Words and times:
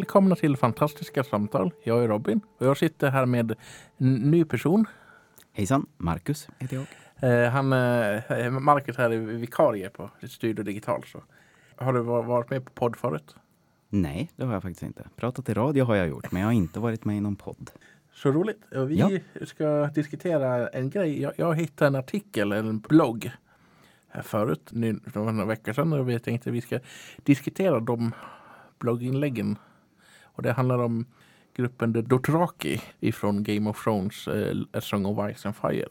Välkomna 0.00 0.36
till 0.36 0.56
Fantastiska 0.56 1.24
samtal. 1.24 1.72
Jag 1.84 2.04
är 2.04 2.08
Robin 2.08 2.40
och 2.58 2.66
jag 2.66 2.76
sitter 2.76 3.10
här 3.10 3.26
med 3.26 3.56
en 3.98 4.14
ny 4.14 4.44
person. 4.44 4.86
Hejsan, 5.52 5.86
Marcus 5.96 6.48
heter 6.58 6.76
jag. 6.76 7.44
Eh, 7.44 7.50
han, 7.50 7.72
eh, 7.72 8.50
Marcus 8.50 8.96
här 8.96 9.10
är 9.10 9.18
vikarie 9.18 9.90
på 9.90 10.10
Studio 10.28 10.64
Digital. 10.64 11.04
Så. 11.06 11.22
Har 11.76 11.92
du 11.92 12.00
varit 12.00 12.50
med 12.50 12.64
på 12.64 12.70
podd 12.70 12.96
förut? 12.96 13.36
Nej, 13.88 14.30
det 14.36 14.44
har 14.44 14.52
jag 14.52 14.62
faktiskt 14.62 14.82
inte. 14.82 15.04
Pratat 15.16 15.48
i 15.48 15.54
radio 15.54 15.84
har 15.84 15.94
jag 15.94 16.08
gjort, 16.08 16.32
men 16.32 16.42
jag 16.42 16.48
har 16.48 16.52
inte 16.54 16.80
varit 16.80 17.04
med 17.04 17.16
i 17.16 17.20
någon 17.20 17.36
podd. 17.36 17.70
Så 18.12 18.32
roligt. 18.32 18.62
Vi 18.70 18.98
ja. 18.98 19.10
ska 19.46 19.86
diskutera 19.86 20.68
en 20.68 20.90
grej. 20.90 21.22
Jag, 21.22 21.32
jag 21.36 21.54
hittade 21.54 21.88
en 21.88 21.94
artikel, 21.94 22.52
en 22.52 22.78
blogg 22.78 23.30
här 24.08 24.22
förut, 24.22 24.70
för 25.12 25.32
några 25.32 25.44
veckor 25.44 25.72
sedan. 25.72 25.92
Och 25.92 26.08
vi 26.08 26.18
tänkte 26.18 26.50
att 26.50 26.56
vi 26.56 26.60
ska 26.60 26.78
diskutera 27.24 27.80
de 27.80 28.12
blogginläggen. 28.78 29.56
Och 30.32 30.42
det 30.42 30.52
handlar 30.52 30.78
om 30.78 31.06
gruppen 31.54 31.94
The 31.94 32.00
Dothraki 32.00 32.80
ifrån 33.00 33.42
Game 33.42 33.70
of 33.70 33.84
Thrones, 33.84 34.28
eh, 34.28 34.56
A 34.72 34.80
Song 34.80 35.06
of 35.06 35.36
Ice 35.36 35.46
and 35.46 35.56
Fire. 35.56 35.88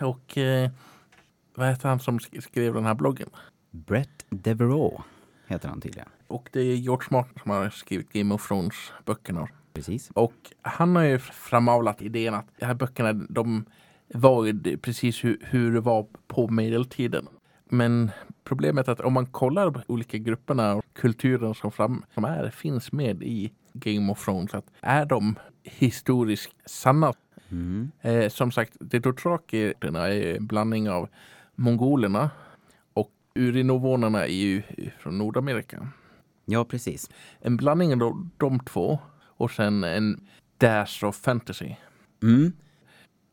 Och 0.00 0.38
eh, 0.38 0.70
vad 1.54 1.68
heter 1.68 1.88
han 1.88 2.00
som 2.00 2.20
skrev 2.20 2.74
den 2.74 2.84
här 2.84 2.94
bloggen? 2.94 3.28
Brett 3.70 4.26
Devereaux 4.28 5.04
heter 5.46 5.68
han 5.68 5.80
tydligen. 5.80 6.08
Och 6.26 6.48
det 6.52 6.60
är 6.60 6.74
George 6.74 7.08
Martin 7.10 7.38
som 7.42 7.50
har 7.50 7.70
skrivit 7.70 8.12
Game 8.12 8.34
of 8.34 8.48
Thrones 8.48 8.92
böckerna. 9.04 9.48
Precis. 9.72 10.10
Och 10.14 10.52
han 10.62 10.96
har 10.96 11.02
ju 11.02 11.18
framavlat 11.18 12.02
idén 12.02 12.34
att 12.34 12.46
de 12.58 12.66
här 12.66 12.74
böckerna 12.74 13.12
de 13.12 13.64
var 14.08 14.76
precis 14.76 15.24
hur, 15.24 15.38
hur 15.42 15.72
det 15.72 15.80
var 15.80 16.06
på 16.26 16.48
medeltiden. 16.48 17.28
Men 17.64 18.10
problemet 18.44 18.88
är 18.88 18.92
att 18.92 19.00
om 19.00 19.12
man 19.12 19.26
kollar 19.26 19.70
på 19.70 19.80
olika 19.86 20.18
grupperna 20.18 20.74
och 20.74 20.84
kulturen 20.92 21.54
som, 21.54 21.72
fram, 21.72 22.04
som 22.14 22.24
är, 22.24 22.50
finns 22.50 22.92
med 22.92 23.22
i 23.22 23.52
Game 23.78 24.12
of 24.12 24.24
Thrones, 24.24 24.54
att 24.54 24.70
är 24.80 25.04
de 25.04 25.38
historiskt 25.62 26.54
sanna? 26.66 27.12
Mm. 27.50 27.90
Eh, 28.00 28.28
som 28.28 28.52
sagt, 28.52 28.76
de 28.80 28.98
Dothraki-är 28.98 30.36
en 30.36 30.46
blandning 30.46 30.90
av 30.90 31.08
mongolerna 31.54 32.30
och 32.92 33.10
urinovånerna 33.34 34.26
är 34.26 34.32
ju 34.32 34.62
från 34.98 35.18
Nordamerika. 35.18 35.88
Ja, 36.44 36.64
precis. 36.64 37.10
En 37.40 37.56
blandning 37.56 38.02
av 38.02 38.28
de 38.36 38.60
två 38.60 38.98
och 39.18 39.50
sen 39.50 39.84
en 39.84 40.26
dash 40.58 41.04
of 41.04 41.16
fantasy. 41.16 41.74
Mm. 42.22 42.52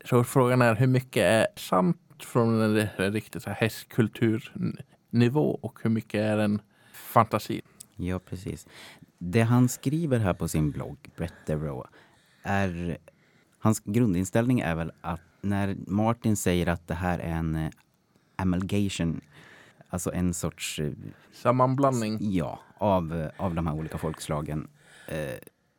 Så 0.06 0.24
frågan 0.24 0.62
är 0.62 0.76
hur 0.76 0.88
mycket 0.88 1.24
är 1.24 1.48
sant 1.56 1.98
från 2.20 2.62
en 2.62 2.88
riktig 2.98 3.42
hästkulturnivå 3.42 5.60
och 5.62 5.80
hur 5.84 5.90
mycket 5.90 6.22
är 6.22 6.38
en 6.38 6.62
fantasi? 6.94 7.62
Ja, 7.96 8.20
precis. 8.20 8.68
Det 9.26 9.42
han 9.42 9.70
skriver 9.70 10.20
här 10.20 10.34
på 10.34 10.48
sin 10.48 10.72
blogg, 10.72 10.98
Brett 11.18 11.46
Devereaux, 11.46 11.90
är... 12.44 12.98
Hans 13.60 13.80
grundinställning 13.80 14.60
är 14.60 14.76
väl 14.76 14.92
att 15.02 15.22
när 15.42 15.76
Martin 15.88 16.36
säger 16.36 16.68
att 16.68 16.88
det 16.88 16.94
här 16.94 17.20
är 17.20 17.32
en 17.32 17.56
eh, 17.56 17.72
amalgation, 18.36 19.22
alltså 19.90 20.14
en 20.14 20.34
sorts... 20.34 20.80
Eh, 20.80 20.92
Sammanblandning? 21.34 22.18
Ja, 22.22 22.60
av, 22.78 23.16
eh, 23.16 23.30
av 23.38 23.56
de 23.56 23.68
här 23.68 23.74
olika 23.74 23.98
folkslagen. 23.98 24.68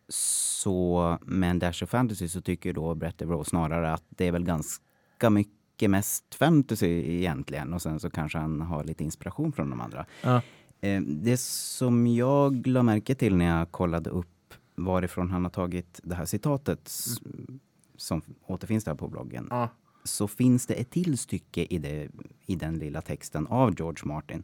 Så 0.09 1.19
med 1.23 1.51
en 1.51 1.59
Dash 1.59 1.85
of 1.85 1.91
Fantasy 1.91 2.29
så 2.29 2.41
tycker 2.41 2.73
då 2.73 2.95
Brett 2.95 3.19
Devereaux 3.19 3.51
snarare 3.51 3.93
att 3.93 4.05
det 4.09 4.27
är 4.27 4.33
väl 4.33 4.45
ganska 4.45 5.31
mycket 5.31 5.65
mycket 5.75 5.91
mest 5.91 6.35
fantasy 6.35 6.87
egentligen 6.87 7.75
och 7.75 7.83
sen 7.83 8.01
så 8.01 8.11
kanske 8.11 8.39
han 8.39 8.61
har 8.61 8.85
lite 8.85 9.05
inspiration 9.05 9.53
från 9.53 9.71
de 9.71 9.81
andra. 9.81 10.07
Ja. 10.23 10.43
Eh, 10.85 11.01
det 11.01 11.41
som 11.41 12.07
jag 12.07 12.67
la 12.67 12.83
märke 12.83 13.15
till 13.15 13.37
när 13.37 13.59
jag 13.59 13.71
kollade 13.71 14.11
upp 14.11 14.55
varifrån 14.75 15.31
han 15.31 15.45
har 15.45 15.51
tagit 15.51 16.01
det 16.03 16.15
här 16.15 16.25
citatet 16.25 16.93
mm. 17.25 17.61
som 17.97 18.23
återfinns 18.47 18.85
där 18.85 18.95
på 18.95 19.09
bloggen. 19.09 19.47
Ja. 19.51 19.69
Så 20.05 20.29
finns 20.29 20.67
det 20.67 20.75
ett 20.75 20.91
till 20.91 21.19
stycke 21.19 21.67
i, 21.71 21.79
det, 21.79 22.09
i 22.47 22.57
den 22.57 22.79
lilla 22.79 23.03
texten 23.03 23.47
av 23.47 23.75
George 23.79 24.09
Martin 24.09 24.43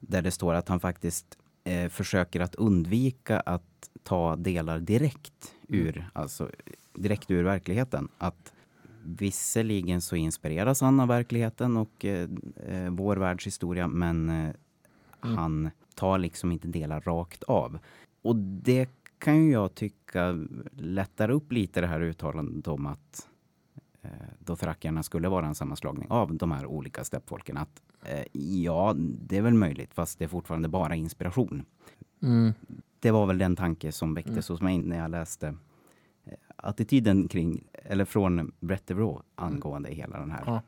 där 0.00 0.22
det 0.22 0.30
står 0.30 0.54
att 0.54 0.68
han 0.68 0.80
faktiskt 0.80 1.38
eh, 1.64 1.88
försöker 1.88 2.40
att 2.40 2.54
undvika 2.54 3.40
att 3.40 3.90
ta 4.02 4.36
delar 4.36 4.78
direkt 4.78 5.54
ur, 5.68 5.96
mm. 5.96 6.08
alltså 6.12 6.50
direkt 6.94 7.30
ur 7.30 7.44
verkligheten. 7.44 8.08
Att 8.18 8.52
Visserligen 9.08 10.00
så 10.00 10.16
inspireras 10.16 10.80
han 10.80 11.00
av 11.00 11.08
verkligheten 11.08 11.76
och 11.76 12.04
eh, 12.04 12.28
eh, 12.66 12.90
vår 12.90 13.16
världshistoria 13.16 13.88
men 13.88 14.30
eh, 14.30 14.54
mm. 15.26 15.38
han 15.38 15.70
tar 15.94 16.18
liksom 16.18 16.52
inte 16.52 16.68
delar 16.68 17.00
rakt 17.00 17.42
av. 17.42 17.78
Och 18.22 18.36
det 18.36 18.90
kan 19.18 19.44
ju 19.44 19.52
jag 19.52 19.74
tycka 19.74 20.46
lättar 20.72 21.30
upp 21.30 21.52
lite 21.52 21.80
det 21.80 21.86
här 21.86 22.00
uttalandet 22.00 22.68
om 22.68 22.86
att 22.86 23.28
eh, 24.02 24.10
dothrakierna 24.38 25.02
skulle 25.02 25.28
vara 25.28 25.46
en 25.46 25.54
sammanslagning 25.54 26.10
av 26.10 26.34
de 26.34 26.52
här 26.52 26.66
olika 26.66 27.04
steppfolken. 27.04 27.56
Att 27.56 27.82
eh, 28.02 28.24
ja, 28.62 28.94
det 28.98 29.36
är 29.36 29.42
väl 29.42 29.54
möjligt 29.54 29.94
fast 29.94 30.18
det 30.18 30.24
är 30.24 30.28
fortfarande 30.28 30.68
bara 30.68 30.94
inspiration. 30.94 31.64
Mm. 32.22 32.52
Det 33.00 33.10
var 33.10 33.26
väl 33.26 33.38
den 33.38 33.56
tanke 33.56 33.92
som 33.92 34.14
väcktes 34.14 34.50
mm. 34.50 34.54
hos 34.54 34.62
mig 34.62 34.78
när 34.78 34.98
jag 34.98 35.10
läste 35.10 35.54
attityden 36.56 37.28
kring, 37.28 37.64
eller 37.72 38.04
från 38.04 38.52
Brett 38.60 38.86
Devereaux 38.86 39.24
angående 39.34 39.88
mm. 39.88 39.96
hela 39.98 40.18
den 40.18 40.30
här 40.30 40.42
ja. 40.46 40.62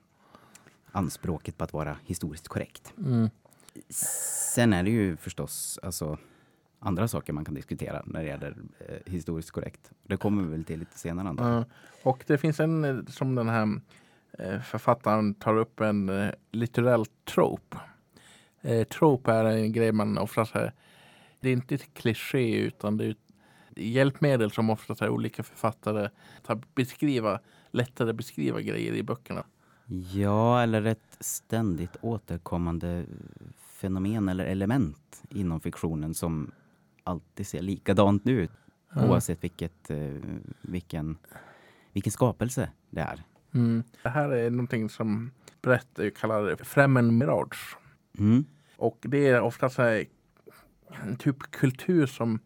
anspråket 0.92 1.58
på 1.58 1.64
att 1.64 1.72
vara 1.72 1.96
historiskt 2.04 2.48
korrekt. 2.48 2.94
Mm. 2.98 3.28
Sen 3.88 4.72
är 4.72 4.82
det 4.82 4.90
ju 4.90 5.16
förstås 5.16 5.78
alltså, 5.82 6.18
andra 6.78 7.08
saker 7.08 7.32
man 7.32 7.44
kan 7.44 7.54
diskutera 7.54 8.02
när 8.06 8.20
det 8.22 8.28
gäller 8.28 8.56
eh, 8.88 9.12
historiskt 9.12 9.50
korrekt. 9.50 9.90
Det 10.02 10.16
kommer 10.16 10.42
vi 10.42 10.50
väl 10.50 10.64
till 10.64 10.78
lite 10.78 10.98
senare. 10.98 11.28
Mm. 11.28 11.64
Och 12.02 12.24
det 12.26 12.38
finns 12.38 12.60
en 12.60 12.84
eh, 12.84 13.04
som 13.04 13.34
den 13.34 13.48
här 13.48 13.80
eh, 14.38 14.60
författaren 14.60 15.34
tar 15.34 15.56
upp 15.56 15.80
en 15.80 16.08
eh, 16.08 16.30
litterell 16.52 17.06
trope. 17.06 17.76
Eh, 18.60 18.86
trope 18.86 19.32
är 19.32 19.44
en 19.44 19.72
grej 19.72 19.92
man 19.92 20.18
ofta 20.18 20.46
säger. 20.46 20.72
Det 21.40 21.48
är 21.48 21.52
inte 21.52 21.74
ett 21.74 21.94
kliché 21.94 22.56
utan 22.56 22.96
det 22.96 23.04
är 23.06 23.16
hjälpmedel 23.76 24.50
som 24.50 24.70
oftast 24.70 25.02
olika 25.02 25.42
författare 25.42 26.08
att 26.44 26.74
beskriva, 26.74 27.40
lättare 27.70 28.12
beskriva 28.12 28.60
grejer 28.60 28.92
i 28.92 29.02
böckerna. 29.02 29.44
Ja, 29.90 30.62
eller 30.62 30.84
ett 30.84 31.16
ständigt 31.20 31.96
återkommande 32.00 33.04
fenomen 33.56 34.28
eller 34.28 34.46
element 34.46 35.22
inom 35.30 35.60
fiktionen 35.60 36.14
som 36.14 36.50
alltid 37.04 37.46
ser 37.46 37.62
likadant 37.62 38.26
ut. 38.26 38.50
Mm. 38.96 39.10
Oavsett 39.10 39.44
vilket, 39.44 39.90
eh, 39.90 40.12
vilken, 40.60 41.16
vilken 41.92 42.12
skapelse 42.12 42.70
det 42.90 43.00
är. 43.00 43.22
Mm. 43.54 43.82
Det 44.02 44.08
här 44.08 44.28
är 44.28 44.50
någonting 44.50 44.88
som 44.88 45.30
Brett 45.62 45.98
kallar 46.16 46.64
främmen 46.64 47.18
mirage. 47.18 47.76
Mm. 48.18 48.44
Och 48.76 48.98
det 49.00 49.28
är 49.28 49.40
oftast 49.40 49.78
en 49.78 51.16
typ 51.18 51.50
kultur 51.50 52.06
som 52.06 52.38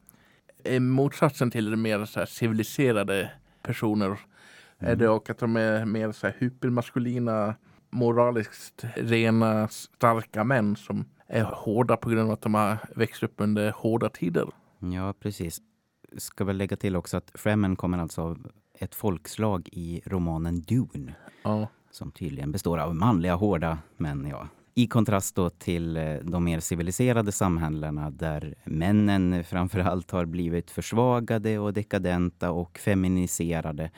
motsatsen 0.80 1.50
till 1.50 1.70
det 1.70 1.76
mer 1.76 2.04
så 2.04 2.26
civiliserade 2.26 3.30
personer 3.62 4.18
mm. 4.82 4.92
är 4.92 4.96
det 4.96 5.08
och 5.08 5.30
att 5.30 5.38
de 5.38 5.56
är 5.56 5.84
mer 5.84 6.12
så 6.12 6.26
här 6.26 6.36
hypermaskulina, 6.38 7.54
moraliskt 7.90 8.84
rena, 8.94 9.68
starka 9.68 10.44
män 10.44 10.76
som 10.76 11.04
är 11.26 11.42
hårda 11.44 11.96
på 11.96 12.10
grund 12.10 12.26
av 12.26 12.30
att 12.30 12.42
de 12.42 12.54
har 12.54 12.76
växt 12.96 13.22
upp 13.22 13.34
under 13.36 13.70
hårda 13.70 14.08
tider. 14.08 14.46
Ja, 14.78 15.14
precis. 15.20 15.58
Ska 16.16 16.44
väl 16.44 16.56
lägga 16.56 16.76
till 16.76 16.96
också 16.96 17.16
att 17.16 17.30
Fremen 17.34 17.76
kommer 17.76 17.98
alltså 17.98 18.22
av 18.22 18.50
ett 18.78 18.94
folkslag 18.94 19.68
i 19.72 20.02
romanen 20.06 20.60
Dune. 20.60 21.14
Ja. 21.42 21.68
Som 21.90 22.10
tydligen 22.10 22.52
består 22.52 22.78
av 22.78 22.94
manliga, 22.94 23.34
hårda 23.34 23.78
män. 23.96 24.26
Ja. 24.30 24.48
I 24.74 24.86
kontrast 24.86 25.34
då 25.34 25.50
till 25.50 25.96
eh, 25.96 26.14
de 26.22 26.44
mer 26.44 26.60
civiliserade 26.60 27.32
samhällena 27.32 28.10
där 28.10 28.54
männen 28.64 29.44
framför 29.44 29.80
allt 29.80 30.10
har 30.10 30.24
blivit 30.24 30.70
försvagade 30.70 31.58
och 31.58 31.72
dekadenta 31.72 32.50
och 32.50 32.78
feminiserade. 32.78 33.90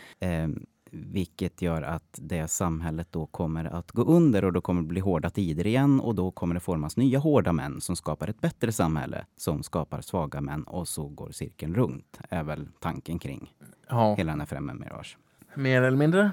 Vilket 0.94 1.62
gör 1.62 1.82
att 1.82 2.18
det 2.22 2.48
samhället 2.48 3.08
då 3.10 3.26
kommer 3.26 3.64
att 3.64 3.92
gå 3.92 4.02
under 4.02 4.44
och 4.44 4.52
då 4.52 4.60
kommer 4.60 4.82
det 4.82 4.88
bli 4.88 5.00
hårda 5.00 5.30
tider 5.30 5.66
igen 5.66 6.00
och 6.00 6.14
då 6.14 6.30
kommer 6.30 6.54
det 6.54 6.60
formas 6.60 6.96
nya 6.96 7.18
hårda 7.18 7.52
män 7.52 7.80
som 7.80 7.96
skapar 7.96 8.28
ett 8.28 8.40
bättre 8.40 8.72
samhälle 8.72 9.26
som 9.36 9.62
skapar 9.62 10.00
svaga 10.00 10.40
män 10.40 10.62
och 10.62 10.88
så 10.88 11.08
går 11.08 11.30
cirkeln 11.30 11.74
runt. 11.74 12.20
är 12.28 12.42
väl 12.42 12.68
tanken 12.80 13.18
kring 13.18 13.54
ja. 13.88 14.14
hela 14.14 14.32
den 14.32 14.40
här 14.40 14.46
Fremen 14.46 14.80
Mirage. 14.80 15.18
Mer 15.54 15.82
eller 15.82 15.96
mindre. 15.96 16.30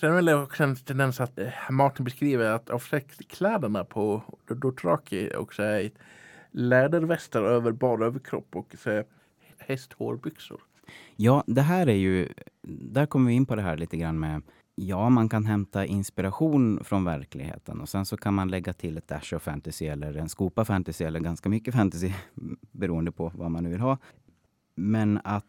Sen 0.00 0.12
är 0.12 0.22
det 0.22 0.34
också 0.34 0.62
en 0.62 0.76
tendens 0.76 1.20
att 1.20 1.38
eh, 1.38 1.70
Martin 1.70 2.04
beskriver 2.04 2.50
att 2.50 2.70
kläderna 3.28 3.84
på 3.84 4.22
Dothraki 4.48 5.30
också 5.36 5.62
är 5.62 5.90
lädervästar 6.50 7.42
över 7.42 7.72
bara 7.72 8.06
överkropp 8.06 8.56
och 8.56 8.74
så 8.78 9.04
hästhårbyxor. 9.58 10.60
Ja, 11.16 11.44
det 11.46 11.62
här 11.62 11.86
är 11.86 11.94
ju... 11.94 12.28
Där 12.68 13.06
kommer 13.06 13.28
vi 13.28 13.34
in 13.34 13.46
på 13.46 13.56
det 13.56 13.62
här 13.62 13.76
lite 13.76 13.96
grann 13.96 14.18
med 14.20 14.42
Ja, 14.78 15.08
man 15.08 15.28
kan 15.28 15.44
hämta 15.46 15.86
inspiration 15.86 16.84
från 16.84 17.04
verkligheten 17.04 17.80
och 17.80 17.88
sen 17.88 18.06
så 18.06 18.16
kan 18.16 18.34
man 18.34 18.48
lägga 18.48 18.72
till 18.72 18.98
ett 18.98 19.08
dash 19.08 19.34
of 19.34 19.42
fantasy 19.42 19.86
eller 19.86 20.16
en 20.16 20.28
skopa 20.28 20.64
fantasy 20.64 21.04
eller 21.04 21.20
ganska 21.20 21.48
mycket 21.48 21.74
fantasy 21.74 22.12
beroende 22.72 23.12
på 23.12 23.32
vad 23.34 23.50
man 23.50 23.62
nu 23.64 23.70
vill 23.70 23.80
ha. 23.80 23.98
Men 24.74 25.20
att, 25.24 25.46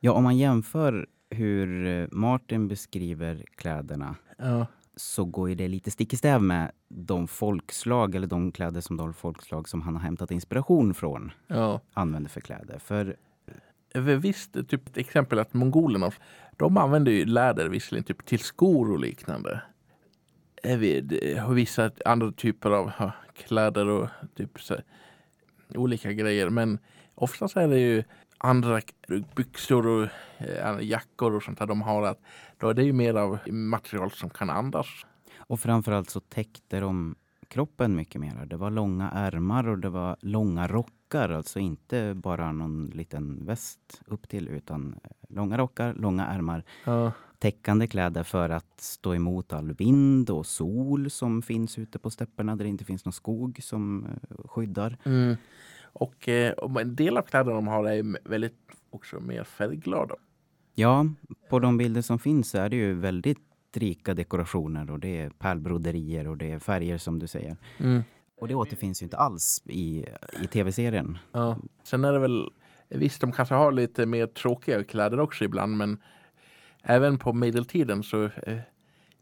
ja 0.00 0.12
om 0.12 0.22
man 0.24 0.36
jämför 0.38 1.06
hur 1.30 2.08
Martin 2.12 2.68
beskriver 2.68 3.44
kläderna 3.54 4.14
Ja. 4.38 4.66
så 4.96 5.24
går 5.24 5.48
ju 5.48 5.54
det 5.54 5.68
lite 5.68 5.90
stick 5.90 6.12
i 6.12 6.16
stäv 6.16 6.42
med 6.42 6.70
de 6.88 7.28
folkslag 7.28 8.14
eller 8.14 8.26
de 8.26 8.52
kläder 8.52 8.80
som 8.80 8.96
de 8.96 9.14
folkslag 9.14 9.68
som 9.68 9.82
han 9.82 9.94
har 9.96 10.02
hämtat 10.02 10.30
inspiration 10.30 10.94
från 10.94 11.32
Ja. 11.46 11.80
använder 11.92 12.30
för 12.30 12.40
kläder. 12.40 12.78
För 12.78 13.16
Visst, 13.94 14.52
typ 14.52 14.88
ett 14.88 14.96
exempel 14.96 15.38
att 15.38 15.54
mongolerna, 15.54 16.10
de 16.56 16.76
använder 16.76 17.12
ju 17.12 17.24
läder 17.24 17.68
visserligen 17.68 18.04
typ 18.04 18.26
till 18.26 18.38
skor 18.38 18.92
och 18.92 19.00
liknande. 19.00 19.62
Och 21.46 21.58
vissa 21.58 21.90
andra 22.04 22.32
typer 22.32 22.70
av 22.70 22.92
kläder 23.34 23.88
och 23.88 24.08
typ 24.36 24.60
så, 24.60 24.76
olika 25.74 26.12
grejer. 26.12 26.50
Men 26.50 26.78
oftast 27.14 27.56
är 27.56 27.68
det 27.68 27.78
ju 27.78 28.04
andra 28.38 28.80
byxor 29.36 29.86
och 29.86 30.08
eh, 30.38 30.80
jackor 30.80 31.34
och 31.34 31.42
sånt 31.42 31.58
där 31.58 31.66
de 31.66 31.82
har. 31.82 32.02
Att, 32.02 32.20
då 32.58 32.68
är 32.68 32.74
det 32.74 32.82
ju 32.82 32.92
mer 32.92 33.14
av 33.14 33.38
material 33.48 34.10
som 34.10 34.30
kan 34.30 34.50
andas. 34.50 34.86
Och 35.36 35.60
framförallt 35.60 36.10
så 36.10 36.20
täckte 36.20 36.80
de 36.80 37.14
kroppen 37.48 37.96
mycket 37.96 38.20
mer. 38.20 38.46
Det 38.46 38.56
var 38.56 38.70
långa 38.70 39.10
ärmar 39.10 39.68
och 39.68 39.78
det 39.78 39.88
var 39.88 40.16
långa 40.20 40.68
rockar. 40.68 40.99
Alltså 41.18 41.58
inte 41.58 42.14
bara 42.14 42.52
någon 42.52 42.86
liten 42.86 43.46
väst 43.46 44.02
upp 44.06 44.28
till 44.28 44.48
utan 44.48 44.94
eh, 45.04 45.10
långa 45.28 45.58
rockar, 45.58 45.94
långa 45.94 46.26
ärmar. 46.26 46.64
Ja. 46.84 47.12
Täckande 47.38 47.86
kläder 47.86 48.22
för 48.22 48.50
att 48.50 48.80
stå 48.80 49.14
emot 49.14 49.52
all 49.52 49.72
vind 49.72 50.30
och 50.30 50.46
sol 50.46 51.10
som 51.10 51.42
finns 51.42 51.78
ute 51.78 51.98
på 51.98 52.10
stäpperna 52.10 52.56
där 52.56 52.64
det 52.64 52.68
inte 52.68 52.84
finns 52.84 53.04
någon 53.04 53.12
skog 53.12 53.58
som 53.62 54.06
eh, 54.06 54.48
skyddar. 54.48 54.96
Mm. 55.04 55.36
Och, 55.82 56.28
eh, 56.28 56.52
och 56.52 56.80
en 56.80 56.96
del 56.96 57.16
av 57.16 57.22
kläderna 57.22 57.54
de 57.54 57.66
har 57.68 57.84
är 57.84 58.28
väldigt 58.28 58.58
också 58.90 59.20
mer 59.20 59.44
färgglada. 59.44 60.14
Ja, 60.74 61.06
på 61.48 61.58
de 61.58 61.76
bilder 61.76 62.02
som 62.02 62.18
finns 62.18 62.54
är 62.54 62.68
det 62.68 62.76
ju 62.76 62.94
väldigt 62.94 63.38
rika 63.72 64.14
dekorationer 64.14 64.90
och 64.90 64.98
det 64.98 65.20
är 65.20 65.30
pärlbroderier 65.30 66.28
och 66.28 66.36
det 66.36 66.50
är 66.50 66.58
färger 66.58 66.98
som 66.98 67.18
du 67.18 67.26
säger. 67.26 67.56
Mm. 67.78 68.02
Och 68.40 68.48
det 68.48 68.54
återfinns 68.54 69.02
ju 69.02 69.04
inte 69.04 69.16
alls 69.16 69.62
i, 69.66 70.04
i 70.42 70.46
tv-serien. 70.46 71.18
Ja. 71.32 71.58
Sen 71.84 72.04
är 72.04 72.12
det 72.12 72.18
väl, 72.18 72.50
visst 72.88 73.20
de 73.20 73.32
kanske 73.32 73.54
har 73.54 73.72
lite 73.72 74.06
mer 74.06 74.26
tråkiga 74.26 74.84
kläder 74.84 75.20
också 75.20 75.44
ibland 75.44 75.76
men 75.76 76.02
även 76.82 77.18
på 77.18 77.32
medeltiden 77.32 78.02
så 78.02 78.24
eh, 78.24 78.58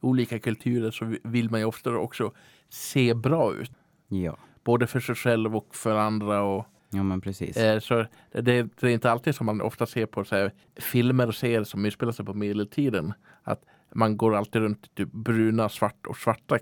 olika 0.00 0.38
kulturer 0.38 0.91
så 0.91 1.15
vill 1.25 1.50
man 1.50 1.61
ju 1.61 1.67
ofta 1.67 1.91
också 1.97 2.32
se 2.69 3.15
bra 3.15 3.55
ut. 3.55 3.73
Ja, 4.09 4.38
Både 4.65 4.87
för 4.87 5.00
sig 5.00 5.15
själv 5.15 5.56
och 5.56 5.75
för 5.75 5.97
andra. 5.97 6.43
Och, 6.43 6.67
ja 6.91 7.03
men 7.03 7.21
precis. 7.21 7.56
eh, 7.56 7.81
så 7.81 8.06
det, 8.32 8.43
det 8.81 8.82
är 8.82 8.87
inte 8.87 9.11
alltid 9.11 9.35
som 9.35 9.47
man 9.47 9.61
ofta 9.61 9.87
ser 9.87 10.06
på 10.06 10.25
så 10.25 10.37
här, 10.37 10.53
filmer 10.76 11.26
och 11.26 11.35
serier 11.35 11.64
som 11.64 11.85
utspelar 11.85 12.12
sig 12.12 12.25
på 12.25 12.35
medeltiden. 12.35 13.12
Att 13.43 13.62
man 13.94 14.17
går 14.17 14.35
alltid 14.35 14.62
runt 14.62 14.87
i 14.87 14.88
typ 14.94 15.12
bruna, 15.12 15.69
svart 15.69 16.06
och 16.06 16.17
svarta 16.17 16.59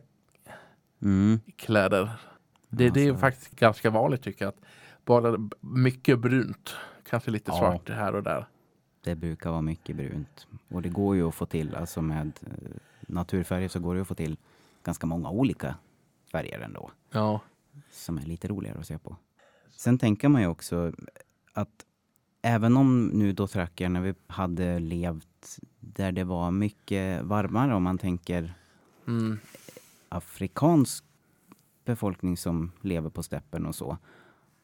Mm. 1.03 1.41
kläder. 1.57 2.11
Det, 2.77 2.91
det 2.91 3.01
är 3.01 3.09
Alltså. 3.11 3.21
faktiskt 3.21 3.57
ganska 3.57 3.91
vanligt 3.91 4.23
tycker 4.23 4.45
jag. 4.45 4.49
Att 4.49 4.61
bara 5.05 5.49
mycket 5.61 6.19
brunt. 6.19 6.75
Kanske 7.09 7.31
lite 7.31 7.51
Ja. 7.51 7.59
svart 7.59 7.89
här 7.89 8.15
och 8.15 8.23
där. 8.23 8.47
Det 9.01 9.15
brukar 9.15 9.51
vara 9.51 9.63
mycket 9.63 9.97
brunt. 9.97 10.47
Och 10.69 10.83
det 10.83 10.89
går 10.89 11.17
ju 11.17 11.29
att 11.29 11.35
få 11.35 11.47
till, 11.47 11.75
alltså 11.75 12.03
med 12.03 12.33
eh, 12.47 12.77
naturfärger 13.01 13.69
så 13.69 13.81
går 13.81 13.95
det 13.95 14.01
att 14.01 14.09
få 14.09 14.15
till 14.15 14.37
ganska 14.85 15.07
många 15.07 15.31
olika 15.31 15.75
färger 16.33 16.61
ändå. 16.61 16.91
Ja. 17.11 17.41
Som 17.91 18.19
är 18.19 18.23
lite 18.23 18.49
roligare 18.49 18.79
att 18.79 18.87
se 18.87 18.99
på. 18.99 19.17
Sen 19.77 19.99
tänker 19.99 20.29
man 20.29 20.43
ju 20.43 20.49
också 20.49 20.93
att 21.53 21.85
även 22.43 22.77
om 22.77 23.07
nu 23.07 23.33
då 23.33 23.49
när 23.89 24.01
vi 24.01 24.15
hade 24.27 24.79
levt 24.79 25.59
där 25.81 26.13
det 26.13 26.25
var 26.25 26.51
mycket 26.51 27.23
varmare 27.23 27.75
om 27.75 27.83
man 27.83 27.99
tänker 27.99 28.55
Mm. 29.09 29.39
afrikansk 30.09 31.05
befolkning 31.87 32.37
som 32.37 32.73
lever 32.81 33.11
på 33.11 33.23
steppen 33.23 33.67
och 33.67 33.75
så 33.75 33.99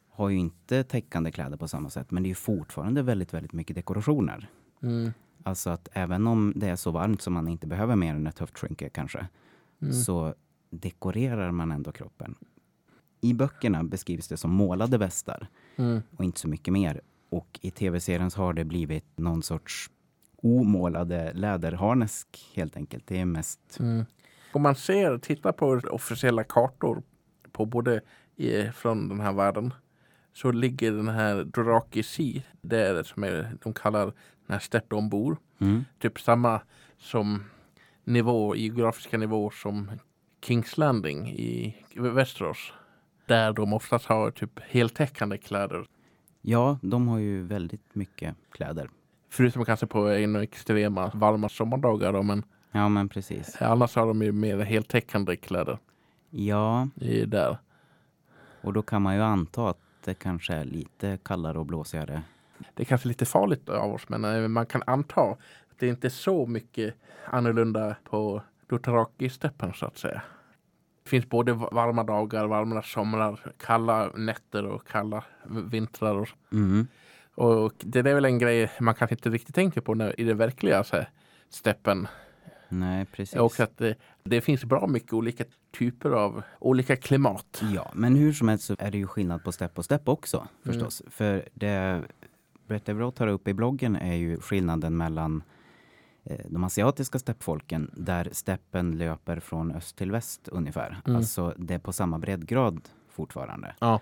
har 0.09 0.29
ju 0.29 0.37
inte 0.37 0.83
täckande 0.83 1.31
kläder 1.31 1.57
på 1.57 1.67
samma 1.67 1.89
sätt 1.89 2.11
men 2.11 2.23
det 2.23 2.29
är 2.31 2.35
fortfarande 2.35 3.01
väldigt, 3.01 3.33
väldigt 3.33 3.53
mycket 3.53 3.75
dekorationer. 3.75 4.49
Mm. 4.83 5.11
Alltså 5.43 5.69
att 5.69 5.87
även 5.93 6.27
om 6.27 6.53
det 6.55 6.67
är 6.69 6.75
så 6.75 6.91
varmt 6.91 7.21
som 7.21 7.33
man 7.33 7.47
inte 7.47 7.67
behöver 7.67 7.95
mer 7.95 8.15
än 8.15 8.27
ett 8.27 8.39
höftskynke 8.39 8.89
kanske 8.89 9.27
Mm. 9.81 9.93
så 9.93 10.33
dekorerar 10.69 11.51
man 11.51 11.71
ändå 11.71 11.91
kroppen. 11.91 12.35
I 13.21 13.33
böckerna 13.33 13.83
beskrivs 13.83 14.27
det 14.27 14.37
som 14.37 14.51
målade 14.51 14.97
västar 14.97 15.47
Mm. 15.75 16.01
och 16.17 16.23
inte 16.23 16.39
så 16.39 16.47
mycket 16.47 16.73
mer. 16.73 17.01
Och 17.29 17.59
i 17.61 17.71
tv-serien 17.71 18.31
har 18.35 18.53
det 18.53 18.65
blivit 18.65 19.05
någon 19.17 19.43
sorts 19.43 19.89
omålade 20.35 21.33
läderharnesk 21.33 22.51
helt 22.55 22.77
enkelt. 22.77 23.07
Det 23.07 23.19
är 23.19 23.25
mest 23.25 23.77
Mm. 23.79 24.05
Om 24.53 24.61
man 24.61 24.75
ser, 24.75 25.17
tittar 25.17 25.51
på 25.51 25.81
officiella 25.91 26.43
kartor 26.43 27.03
på 27.53 27.65
både 27.65 28.01
i, 28.35 28.63
från 28.75 29.09
den 29.09 29.19
här 29.19 29.33
världen 29.33 29.73
så 30.33 30.51
ligger 30.51 30.91
den 30.91 31.07
här 31.07 31.43
Doraki 31.43 32.03
Sea, 32.03 32.41
det 32.61 32.87
är 32.87 32.93
det 32.93 33.03
som 33.03 33.23
är, 33.23 33.51
de 33.63 33.73
kallar 33.73 34.05
den 34.05 34.13
här 34.47 34.59
stepp 34.59 34.85
de 34.89 35.09
bor. 35.09 35.37
mm, 35.59 35.85
Typ 35.99 36.19
samma 36.19 36.61
som 36.97 37.43
nivå, 38.03 38.55
geografiska 38.55 39.17
nivå 39.17 39.49
som 39.49 39.91
Kings 40.45 40.77
Landing 40.77 41.29
i 41.29 41.75
Västerås. 41.95 42.73
Där 43.25 43.53
de 43.53 43.73
oftast 43.73 44.05
har 44.05 44.31
typ 44.31 44.59
heltäckande 44.59 45.37
kläder. 45.37 45.85
Ja, 46.41 46.79
de 46.81 47.07
har 47.07 47.19
ju 47.19 47.43
väldigt 47.43 47.95
mycket 47.95 48.35
kläder. 48.51 48.89
Förutom 49.29 49.65
kanske 49.65 49.87
på 49.87 50.07
en 50.09 50.35
extrema 50.35 51.11
varma 51.13 51.49
sommardagar. 51.49 52.13
Då, 52.13 52.23
men 52.23 52.43
Ja, 52.71 52.89
men 52.89 53.09
precis. 53.09 53.61
annars 53.61 53.95
har 53.95 54.07
de 54.07 54.21
ju 54.21 54.31
mer 54.31 54.57
heltäckande 54.59 55.35
kläder. 55.35 55.77
Ja, 56.35 56.87
I 56.95 57.25
där. 57.25 57.57
och 58.61 58.73
då 58.73 58.81
kan 58.81 59.01
man 59.01 59.15
ju 59.15 59.21
anta 59.21 59.69
att 59.69 59.77
det 60.03 60.13
kanske 60.13 60.53
är 60.53 60.65
lite 60.65 61.17
kallare 61.23 61.59
och 61.59 61.65
blåsigare. 61.65 62.21
Det 62.73 62.83
är 62.83 62.85
kanske 62.85 63.07
lite 63.07 63.25
farligt 63.25 63.69
av 63.69 63.93
oss 63.93 64.09
men 64.09 64.25
eh, 64.25 64.47
man 64.47 64.65
kan 64.65 64.83
anta 64.87 65.21
att 65.21 65.37
det 65.79 65.87
inte 65.87 66.07
är 66.07 66.09
så 66.09 66.45
mycket 66.45 66.93
annorlunda 67.25 67.95
på 68.03 68.41
Dothraki-steppen 68.69 69.73
så 69.73 69.85
att 69.85 69.97
säga. 69.97 70.21
Det 71.03 71.09
finns 71.09 71.29
både 71.29 71.53
varma 71.53 72.03
dagar, 72.03 72.45
varma 72.47 72.81
somrar, 72.81 73.39
kalla 73.57 74.09
nätter 74.15 74.65
och 74.65 74.87
kalla 74.87 75.23
vintrar. 75.45 76.15
Och, 76.15 76.29
Mm. 76.51 76.87
och 77.35 77.73
det 77.77 77.99
är 77.99 78.03
väl 78.15 78.25
en 78.25 78.39
grej 78.39 78.71
man 78.79 78.95
kanske 78.95 79.15
inte 79.15 79.29
riktigt 79.29 79.55
tänker 79.55 79.81
på 79.81 79.93
när, 79.93 80.19
i 80.19 80.23
det 80.23 80.33
verkliga 80.33 80.83
så 80.83 80.95
här, 80.95 81.09
steppen. 81.49 82.07
Nej, 82.69 83.05
precis. 83.05 83.35
är 83.35 83.39
också 83.39 83.63
att 83.63 83.77
det, 83.77 83.95
det 84.23 84.41
finns 84.41 84.65
bra 84.65 84.87
mycket 84.87 85.13
olika 85.13 85.43
typer 85.73 86.09
av 86.11 86.41
olika 86.59 86.95
klimat. 86.95 87.61
Ja, 87.75 87.91
men 87.93 88.15
hur 88.15 88.33
som 88.33 88.47
helst 88.47 88.65
så 88.65 88.75
är 88.79 88.91
det 88.91 88.97
ju 88.97 89.07
skillnad 89.07 89.43
på 89.43 89.51
stepp 89.51 89.77
och 89.77 89.85
stepp 89.85 90.07
också 90.09 90.47
förstås. 90.63 91.01
För 91.07 91.49
det 91.53 92.01
Brett 92.67 92.89
Everett 92.89 93.15
tar 93.15 93.27
upp 93.27 93.47
i 93.47 93.53
bloggen 93.53 93.95
är 93.95 94.15
ju 94.15 94.39
skillnaden 94.39 94.97
mellan 94.97 95.43
eh, 96.23 96.37
de 96.49 96.63
asiatiska 96.63 97.19
steppfolken 97.19 97.91
där 97.93 98.29
steppen 98.31 98.97
löper 98.97 99.39
från 99.39 99.71
öst 99.71 99.95
till 99.95 100.11
väst 100.11 100.47
ungefär. 100.47 101.01
Mm. 101.05 101.15
Alltså 101.17 101.53
det 101.57 101.73
är 101.73 101.79
på 101.79 101.93
samma 101.93 102.19
breddgrad 102.19 102.89
fortfarande. 103.09 103.75
Ja. 103.79 104.01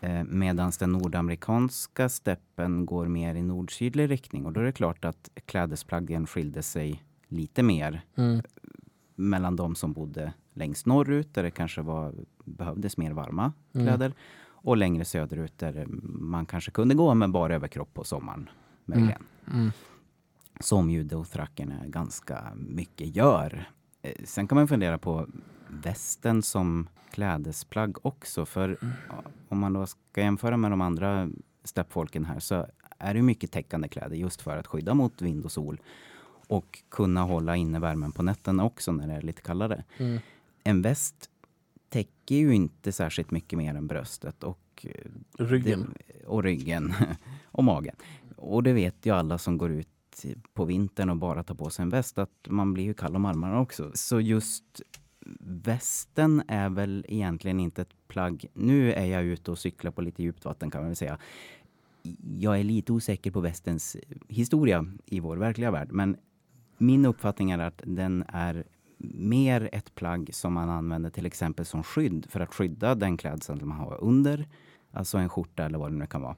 Eh, 0.00 0.24
Medan 0.24 0.72
den 0.78 0.92
nordamerikanska 0.92 2.08
steppen 2.08 2.86
går 2.86 3.06
mer 3.08 3.34
i 3.34 3.42
nord-sydlig 3.42 4.10
riktning 4.10 4.46
och 4.46 4.52
då 4.52 4.60
är 4.60 4.64
det 4.64 4.72
klart 4.72 5.04
att 5.04 5.30
klädesplaggen 5.46 6.26
skilde 6.26 6.62
sig 6.62 7.02
lite 7.28 7.62
mer 7.62 8.00
Mm. 8.16 8.42
mellan 9.14 9.56
de 9.56 9.74
som 9.74 9.92
bodde 9.92 10.32
längst 10.52 10.86
norrut 10.86 11.34
där 11.34 11.42
det 11.42 11.50
kanske 11.50 11.82
var, 11.82 12.14
behövdes 12.44 12.96
mer 12.96 13.12
varma 13.12 13.52
Mm. 13.74 13.86
kläder 13.86 14.12
och 14.44 14.76
längre 14.76 15.04
söderut 15.04 15.58
där 15.58 15.86
man 16.02 16.46
kanske 16.46 16.70
kunde 16.70 16.94
gå 16.94 17.14
med 17.14 17.30
bara 17.30 17.54
överkropp 17.54 17.94
på 17.94 18.04
sommaren. 18.04 18.50
Möjligen. 18.84 19.22
Mm. 19.52 19.70
Som 20.60 20.90
ju 20.90 21.04
dothrakerna 21.04 21.74
ganska 21.86 22.42
mycket 22.54 23.16
gör. 23.16 23.70
Eh, 24.02 24.12
Sen 24.24 24.48
kan 24.48 24.56
man 24.56 24.68
fundera 24.68 24.98
på 24.98 25.26
västen 25.68 26.42
som 26.42 26.88
klädesplagg 27.10 28.06
också. 28.06 28.46
För 28.46 28.76
om 29.48 29.58
man 29.58 29.72
då 29.72 29.86
ska 29.86 30.20
jämföra 30.20 30.56
med 30.56 30.70
de 30.72 30.80
andra 30.80 31.30
steppfolken 31.64 32.24
här 32.24 32.38
så 32.40 32.66
är 32.98 33.14
det 33.14 33.22
mycket 33.22 33.52
täckande 33.52 33.88
kläder 33.88 34.16
just 34.16 34.42
för 34.42 34.56
att 34.56 34.66
skydda 34.66 34.94
mot 34.94 35.22
vind 35.22 35.44
och 35.44 35.52
sol 35.52 35.80
och 36.48 36.78
kunna 36.88 37.22
hålla 37.22 37.56
inne 37.56 37.78
värmen 37.78 38.12
på 38.12 38.22
nätterna 38.22 38.64
också 38.64 38.92
när 38.92 39.06
det 39.06 39.12
är 39.14 39.22
lite 39.22 39.42
kallare. 39.42 39.84
Mm. 39.98 40.18
En 40.64 40.82
väst 40.82 41.30
täcker 41.88 42.34
ju 42.34 42.54
inte 42.54 42.92
särskilt 42.92 43.30
mycket 43.30 43.58
mer 43.58 43.74
än 43.74 43.86
bröstet 43.86 44.44
och 44.44 44.86
eh, 44.86 44.90
Ryggen. 45.38 45.94
det, 45.98 46.26
och 46.26 46.42
ryggen 46.42 46.94
och 47.44 47.64
magen. 47.64 47.96
Och 48.36 48.62
det 48.62 48.72
vet 48.72 49.06
ju 49.06 49.14
alla 49.14 49.38
som 49.38 49.58
går 49.58 49.70
ut 49.70 49.88
på 50.54 50.64
vintern 50.64 51.10
och 51.10 51.16
bara 51.16 51.42
tar 51.42 51.54
på 51.54 51.70
sig 51.70 51.82
en 51.82 51.88
väst 51.88 52.18
att 52.18 52.46
man 52.48 52.74
blir 52.74 52.84
ju 52.84 52.94
kall 52.94 53.16
om 53.16 53.24
armarna 53.24 53.60
också. 53.60 53.90
Så 53.94 54.20
just 54.20 54.82
västen 55.40 56.42
är 56.48 56.68
väl 56.68 57.04
egentligen 57.08 57.60
inte 57.60 57.82
ett 57.82 58.08
plagg. 58.08 58.46
Nu 58.54 58.92
är 58.92 59.04
jag 59.04 59.24
ute 59.24 59.50
och 59.50 59.58
cyklar 59.58 59.90
på 59.90 60.02
lite 60.02 60.22
djupt 60.22 60.44
vatten 60.44 60.70
kan 60.70 60.80
man 60.80 60.88
väl 60.88 60.96
säga. 60.96 61.18
Jag 62.38 62.60
är 62.60 62.64
lite 62.64 62.92
osäker 62.92 63.30
på 63.30 63.40
västens 63.40 63.96
historia 64.28 64.86
i 65.06 65.20
vår 65.20 65.36
verkliga 65.36 65.70
värld, 65.70 65.88
men 65.92 66.16
min 66.78 67.06
uppfattning 67.06 67.50
är 67.50 67.58
att 67.58 67.82
den 67.86 68.24
är 68.28 68.64
mer 69.14 69.68
ett 69.72 69.94
plagg 69.94 70.30
som 70.32 70.52
man 70.52 70.70
använder 70.70 71.10
till 71.10 71.26
exempel 71.26 71.64
som 71.64 71.82
skydd 71.82 72.26
för 72.28 72.40
att 72.40 72.54
skydda 72.54 72.94
den 72.94 73.16
klädsel 73.16 73.64
man 73.64 73.78
har 73.78 74.04
under. 74.04 74.48
Alltså 74.90 75.18
en 75.18 75.28
skjorta 75.28 75.64
eller 75.64 75.78
vad 75.78 75.90
det 75.90 75.96
nu 75.96 76.06
kan 76.06 76.22
vara. 76.22 76.36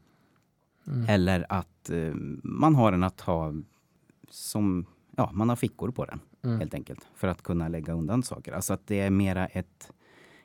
Mm. 0.87 1.07
Eller 1.09 1.47
att 1.49 1.91
eh, 1.91 2.15
man 2.43 2.75
har 2.75 2.93
den 2.93 3.05
att 3.05 3.21
ha 3.21 3.53
som, 4.29 4.87
ja, 5.17 5.31
man 5.33 5.49
har 5.49 5.57
fickor 5.57 5.91
på 5.91 6.05
den 6.05 6.21
mm. 6.43 6.59
helt 6.59 6.75
enkelt. 6.75 7.09
För 7.15 7.29
att 7.29 7.43
kunna 7.43 7.69
lägga 7.69 7.93
undan 7.93 8.23
saker. 8.23 8.53
Alltså 8.53 8.75
att 8.75 8.87
det 8.87 9.01
är 9.01 9.11
mera 9.11 9.47
ett, 9.47 9.93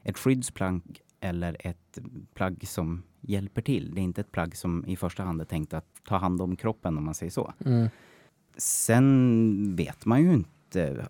ett 0.03 0.17
skyddsplagg 0.17 1.01
eller 1.19 1.57
ett 1.59 1.99
plagg 2.33 2.67
som 2.67 3.03
hjälper 3.21 3.61
till. 3.61 3.95
Det 3.95 4.01
är 4.01 4.03
inte 4.03 4.21
ett 4.21 4.31
plagg 4.31 4.57
som 4.57 4.85
i 4.85 4.95
första 4.95 5.23
hand 5.23 5.41
är 5.41 5.45
tänkt 5.45 5.73
att 5.73 6.03
ta 6.03 6.17
hand 6.17 6.41
om 6.41 6.55
kroppen 6.55 6.97
om 6.97 7.05
man 7.05 7.13
säger 7.13 7.31
så. 7.31 7.53
Mm. 7.65 7.89
Sen 8.57 9.75
vet 9.75 10.05
man 10.05 10.23
ju 10.23 10.33
inte. 10.33 11.07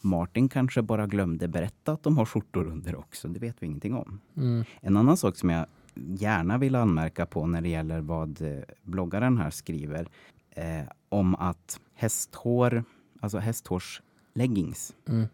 Martin 0.00 0.48
kanske 0.48 0.82
bara 0.82 1.06
glömde 1.06 1.48
berätta 1.48 1.92
att 1.92 2.02
de 2.02 2.18
har 2.18 2.24
skjortor 2.24 2.66
under 2.66 2.96
också. 2.96 3.28
Det 3.28 3.40
vet 3.40 3.62
vi 3.62 3.66
ingenting 3.66 3.94
om. 3.94 4.20
Mm. 4.36 4.64
En 4.80 4.96
annan 4.96 5.16
sak 5.16 5.36
som 5.36 5.50
jag 5.50 5.66
gärna 5.94 6.58
vill 6.58 6.74
anmärka 6.74 7.26
på 7.26 7.46
när 7.46 7.60
det 7.60 7.68
gäller 7.68 8.00
vad 8.00 8.42
eh, 8.42 8.58
bloggaren 8.82 9.38
här 9.38 9.50
skriver 9.50 10.08
eh, 10.50 10.84
om 11.08 11.34
att 11.34 11.80
hästhår, 11.94 12.84
alltså 13.20 13.38
hästhårsleggings 13.38 14.94
mm. 15.08 15.26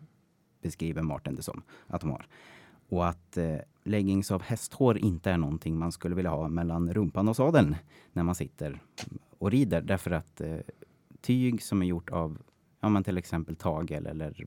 beskriver 0.62 1.02
Martin 1.02 1.34
det 1.34 1.42
som 1.42 1.62
att 1.86 2.00
de 2.00 2.10
har. 2.10 2.26
Och 2.88 3.08
att 3.08 3.36
eh, 3.36 3.56
leggings 3.84 4.30
av 4.30 4.42
hästhår 4.42 4.98
inte 4.98 5.30
är 5.30 5.38
någonting 5.38 5.78
man 5.78 5.92
skulle 5.92 6.14
vilja 6.14 6.30
ha 6.30 6.48
mellan 6.48 6.94
rumpan 6.94 7.28
och 7.28 7.36
sadeln 7.36 7.76
när 8.12 8.22
man 8.22 8.34
sitter 8.34 8.82
och 9.38 9.50
rider. 9.50 9.82
Därför 9.82 10.10
att 10.10 10.40
eh, 10.40 10.56
tyg 11.20 11.62
som 11.62 11.82
är 11.82 11.86
gjort 11.86 12.10
av 12.10 12.38
ja, 12.84 12.88
men 12.88 13.04
till 13.04 13.18
exempel 13.18 13.56
tagel 13.56 14.06
eller 14.06 14.46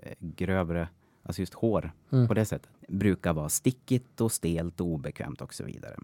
eh, 0.00 0.14
grövre, 0.20 0.88
alltså 1.22 1.42
just 1.42 1.54
hår 1.54 1.92
mm. 2.12 2.28
på 2.28 2.34
det 2.34 2.44
sättet, 2.44 2.70
brukar 2.88 3.32
vara 3.32 3.48
stickigt 3.48 4.20
och 4.20 4.32
stelt 4.32 4.80
och 4.80 4.86
obekvämt 4.86 5.40
och 5.40 5.54
så 5.54 5.64
vidare. 5.64 5.96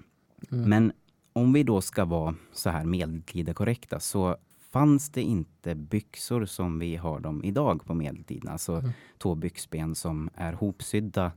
Mm. 0.50 0.70
Men 0.70 0.92
om 1.32 1.52
vi 1.52 1.62
då 1.62 1.80
ska 1.80 2.04
vara 2.04 2.34
så 2.52 2.70
här 2.70 2.84
medeltida 2.84 3.54
korrekta 3.54 4.00
så 4.00 4.36
fanns 4.70 5.10
det 5.10 5.22
inte 5.22 5.74
byxor 5.74 6.44
som 6.44 6.78
vi 6.78 6.96
har 6.96 7.20
dem 7.20 7.44
idag 7.44 7.84
på 7.84 7.94
medeltiden. 7.94 8.48
Alltså 8.48 8.72
mm. 8.72 8.90
två 9.18 9.34
byxben 9.34 9.94
som 9.94 10.30
är 10.34 10.52
hopsydda 10.52 11.32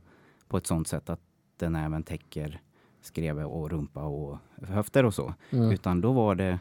på 0.48 0.56
ett 0.56 0.66
sånt 0.66 0.88
sätt 0.88 1.10
att 1.10 1.20
den 1.56 1.76
även 1.76 2.02
täcker 2.02 2.60
skreve 3.00 3.44
och 3.44 3.70
rumpa 3.70 4.02
och 4.02 4.38
höfter 4.62 5.04
och 5.04 5.14
så. 5.14 5.34
Mm. 5.50 5.70
Utan 5.70 6.00
då 6.00 6.12
var 6.12 6.34
det 6.34 6.58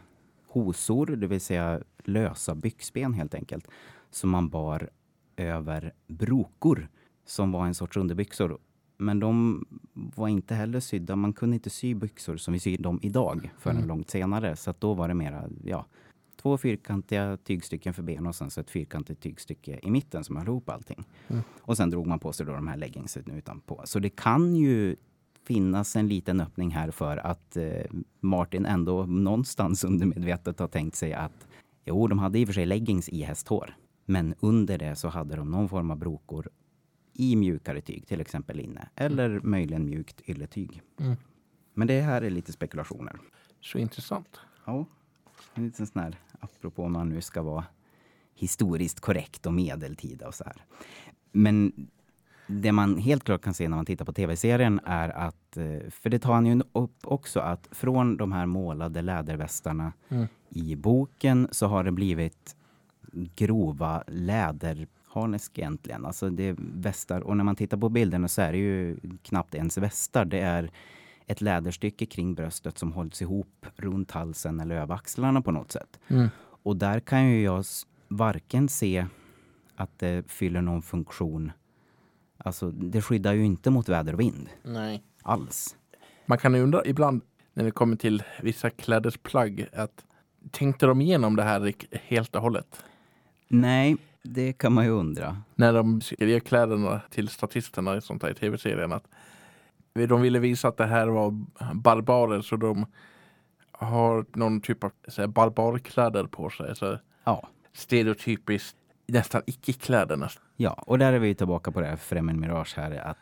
hosor, 0.49 1.05
det 1.05 1.27
vill 1.27 1.41
säga 1.41 1.81
lösa 2.03 2.55
byxben 2.55 3.13
helt 3.13 3.33
enkelt, 3.33 3.67
som 4.09 4.29
man 4.29 4.49
bar 4.49 4.89
över 5.37 5.93
brokor 6.07 6.89
som 7.25 7.51
var 7.51 7.65
en 7.65 7.75
sorts 7.75 7.97
underbyxor. 7.97 8.57
Men 8.97 9.19
de 9.19 9.65
var 9.93 10.27
inte 10.27 10.55
heller 10.55 10.79
sydda. 10.79 11.15
Man 11.15 11.33
kunde 11.33 11.55
inte 11.55 11.69
sy 11.69 11.95
byxor 11.95 12.37
som 12.37 12.53
vi 12.53 12.59
syr 12.59 12.77
dem 12.77 12.99
idag 13.01 13.51
förrän 13.57 13.77
mm. 13.77 13.87
långt 13.87 14.09
senare. 14.09 14.55
Så 14.55 14.73
då 14.79 14.93
var 14.93 15.07
det 15.07 15.13
mera, 15.13 15.49
ja, 15.63 15.85
två 16.41 16.57
fyrkantiga 16.57 17.37
tygstycken 17.37 17.93
för 17.93 18.03
ben 18.03 18.27
och 18.27 18.35
sen 18.35 18.49
så 18.49 18.61
ett 18.61 18.69
fyrkantigt 18.69 19.21
tygstycke 19.21 19.79
i 19.83 19.91
mitten 19.91 20.23
som 20.23 20.35
höll 20.35 20.47
ihop 20.47 20.69
allting. 20.69 21.05
Mm. 21.27 21.43
Och 21.61 21.77
sen 21.77 21.89
drog 21.89 22.07
man 22.07 22.19
på 22.19 22.33
sig 22.33 22.45
då 22.45 22.53
de 22.53 22.67
här 22.67 22.77
leggingsen 22.77 23.31
utanpå. 23.31 23.81
Så 23.85 23.99
det 23.99 24.09
kan 24.09 24.55
ju 24.55 24.95
finnas 25.47 25.95
en 25.95 26.07
liten 26.07 26.41
öppning 26.41 26.71
här 26.71 26.91
för 26.91 27.17
att 27.17 27.57
eh, 27.57 27.83
Martin 28.19 28.65
ändå 28.65 29.05
någonstans 29.05 29.83
undermedvetet 29.83 30.59
har 30.59 30.67
tänkt 30.67 30.95
sig 30.95 31.13
att 31.13 31.47
jo, 31.85 32.07
de 32.07 32.19
hade 32.19 32.39
i 32.39 32.43
och 32.43 32.47
för 32.47 32.53
sig 32.53 32.65
leggings 32.65 33.09
i 33.09 33.23
hästhår. 33.23 33.75
Men 34.05 34.35
under 34.39 34.77
det 34.77 34.95
så 34.95 35.07
hade 35.07 35.35
de 35.35 35.51
någon 35.51 35.69
form 35.69 35.91
av 35.91 35.97
brokor 35.97 36.49
i 37.13 37.35
mjukare 37.35 37.81
tyg, 37.81 38.07
till 38.07 38.21
exempel 38.21 38.57
linne. 38.57 38.89
Eller 38.95 39.29
mm. 39.29 39.49
möjligen 39.51 39.85
mjukt 39.85 40.29
ylletyg. 40.29 40.81
Mm. 40.99 41.15
Men 41.73 41.87
det 41.87 42.01
här 42.01 42.21
är 42.21 42.29
lite 42.29 42.51
spekulationer. 42.51 43.15
Så 43.61 43.77
intressant. 43.77 44.39
Ja, 44.65 44.85
en 45.53 45.65
liten 45.65 45.87
sån 45.87 46.01
här, 46.01 46.15
apropå 46.39 46.83
om 46.83 46.91
man 46.91 47.09
nu 47.09 47.21
ska 47.21 47.41
vara 47.41 47.65
historiskt 48.35 48.99
korrekt 48.99 49.45
och 49.45 49.53
medeltida 49.53 50.27
och 50.27 50.35
så 50.35 50.43
här. 50.43 50.65
Men 51.31 51.89
det 52.51 52.71
man 52.71 52.97
helt 52.97 53.23
klart 53.23 53.41
kan 53.41 53.53
se 53.53 53.67
när 53.67 53.75
man 53.75 53.85
tittar 53.85 54.05
på 54.05 54.13
tv-serien 54.13 54.79
är 54.85 55.09
att, 55.09 55.57
eh, 55.57 55.89
för 55.89 56.09
det 56.09 56.19
tar 56.19 56.33
han 56.33 56.45
ju 56.45 56.61
upp 56.71 56.97
också, 57.03 57.39
att 57.39 57.67
från 57.71 58.17
de 58.17 58.31
här 58.31 58.45
målade 58.45 59.01
lädervästarna 59.01 59.93
mm. 60.09 60.27
i 60.49 60.75
boken 60.75 61.47
så 61.51 61.67
har 61.67 61.83
det 61.83 61.91
blivit 61.91 62.55
grova 63.35 64.03
läderharnesk 64.07 65.57
egentligen. 65.57 66.05
Alltså 66.05 66.29
det 66.29 66.43
är 66.43 66.55
västar 66.57 67.21
och 67.21 67.37
när 67.37 67.43
man 67.43 67.55
tittar 67.55 67.77
på 67.77 67.89
bilderna 67.89 68.27
så 68.27 68.41
är 68.41 68.51
det 68.51 68.57
ju 68.57 68.97
knappt 69.23 69.55
ens 69.55 69.77
västar. 69.77 70.25
Det 70.25 70.39
är 70.39 70.71
ett 71.25 71.41
läderstycke 71.41 72.05
kring 72.05 72.35
bröstet 72.35 72.77
som 72.77 72.91
hålls 72.91 73.21
ihop 73.21 73.65
runt 73.75 74.11
halsen 74.11 74.59
eller 74.59 74.75
över 74.75 74.95
axlarna 74.95 75.41
på 75.41 75.51
något 75.51 75.71
sätt. 75.71 75.99
Mm. 76.07 76.27
Och 76.63 76.75
där 76.75 76.99
kan 76.99 77.29
ju 77.29 77.41
jag 77.43 77.65
varken 78.07 78.69
se 78.69 79.05
att 79.75 79.99
det 79.99 80.31
fyller 80.31 80.61
någon 80.61 80.81
funktion 80.81 81.51
Alltså, 82.43 82.71
det 82.71 83.01
skyddar 83.01 83.33
ju 83.33 83.45
inte 83.45 83.69
mot 83.69 83.89
väder 83.89 84.13
och 84.13 84.19
vind. 84.19 84.49
Nej. 84.63 85.03
Alls. 85.21 85.75
Man 86.25 86.37
kan 86.37 86.53
ju 86.53 86.61
undra 86.61 86.85
ibland 86.85 87.21
när 87.53 87.63
det 87.63 87.71
kommer 87.71 87.95
till 87.95 88.23
vissa 88.41 88.69
klädesplagg 88.69 89.67
att 89.73 90.05
tänkte 90.51 90.85
de 90.85 91.01
igenom 91.01 91.35
det 91.35 91.43
här 91.43 91.73
helt 91.91 92.35
och 92.35 92.41
hållet? 92.41 92.83
Nej, 93.47 93.97
det 94.23 94.53
kan 94.53 94.73
man 94.73 94.85
ju 94.85 94.91
undra. 94.91 95.37
När 95.55 95.73
de 95.73 96.01
skrev 96.01 96.39
kläderna 96.39 97.01
till 97.09 97.27
statisterna 97.27 97.97
i 97.97 98.01
sånt 98.01 98.23
här 98.23 98.29
i 98.29 98.33
tv-serien 98.33 98.91
att 98.91 99.07
de 99.93 100.21
ville 100.21 100.39
visa 100.39 100.67
att 100.67 100.77
det 100.77 100.85
här 100.85 101.07
var 101.07 101.45
barbarer 101.73 102.41
så 102.41 102.55
de 102.55 102.85
har 103.71 104.25
någon 104.33 104.61
typ 104.61 104.83
av 104.83 104.91
så 105.07 105.21
här, 105.21 105.27
barbarkläder 105.27 106.23
på 106.23 106.49
sig. 106.49 106.75
Så 106.75 106.97
ja. 107.23 107.47
Stereotypiskt 107.73 108.77
nästan 109.07 109.41
icke-kläderna. 109.45 110.29
Ja, 110.61 110.71
och 110.71 110.99
där 110.99 111.13
är 111.13 111.19
vi 111.19 111.35
tillbaka 111.35 111.71
på 111.71 111.81
det 111.81 111.87
här 111.87 111.95
Fremen 111.95 112.39
Mirage 112.39 112.73
här. 112.77 112.91
Att 112.91 113.17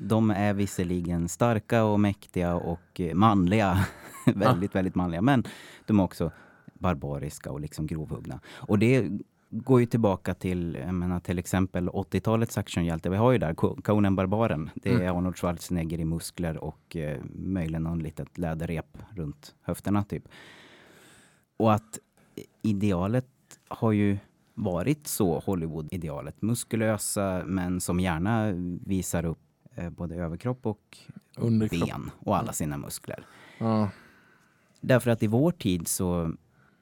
de 0.00 0.30
är 0.30 0.54
visserligen 0.54 1.28
starka 1.28 1.84
och 1.84 2.00
mäktiga 2.00 2.54
och 2.54 3.00
manliga. 3.14 3.86
väldigt, 4.26 4.70
ah. 4.70 4.78
väldigt 4.78 4.94
manliga. 4.94 5.22
Men 5.22 5.44
de 5.86 6.00
är 6.00 6.04
också 6.04 6.30
barbariska 6.74 7.52
och 7.52 7.60
liksom 7.60 7.86
grovhuggna. 7.86 8.40
Och 8.46 8.78
det 8.78 9.08
går 9.50 9.80
ju 9.80 9.86
tillbaka 9.86 10.34
till 10.34 10.78
jag 10.80 10.94
menar, 10.94 11.20
till 11.20 11.38
exempel 11.38 11.88
80-talets 11.88 12.58
actionhjälte. 12.58 13.10
Vi 13.10 13.16
har 13.16 13.32
ju 13.32 13.38
där 13.38 13.54
Conan 13.82 14.16
Barbaren. 14.16 14.70
Det 14.74 14.90
är 14.90 14.94
mm. 14.94 15.16
Arnold 15.16 15.36
Schwarzenegger 15.36 16.00
i 16.00 16.04
muskler 16.04 16.56
och 16.56 16.96
eh, 16.96 17.20
möjligen 17.34 17.82
någon 17.82 17.98
litet 17.98 18.38
läderrep 18.38 18.98
runt 19.10 19.54
höfterna 19.62 20.04
typ. 20.04 20.28
Och 21.56 21.74
att 21.74 21.98
idealet 22.62 23.26
har 23.68 23.92
ju 23.92 24.18
varit 24.56 25.06
så 25.06 25.38
Hollywood-idealet. 25.38 26.42
Muskulösa 26.42 27.42
män 27.46 27.80
som 27.80 28.00
gärna 28.00 28.52
visar 28.86 29.24
upp 29.24 29.38
eh, 29.74 29.90
både 29.90 30.14
överkropp 30.14 30.66
och 30.66 30.98
Underkropp. 31.36 31.88
ben 31.88 32.10
och 32.18 32.36
alla 32.36 32.52
sina 32.52 32.76
muskler. 32.76 33.26
Ja. 33.58 33.90
Därför 34.80 35.10
att 35.10 35.22
i 35.22 35.26
vår 35.26 35.52
tid 35.52 35.88
så, 35.88 36.32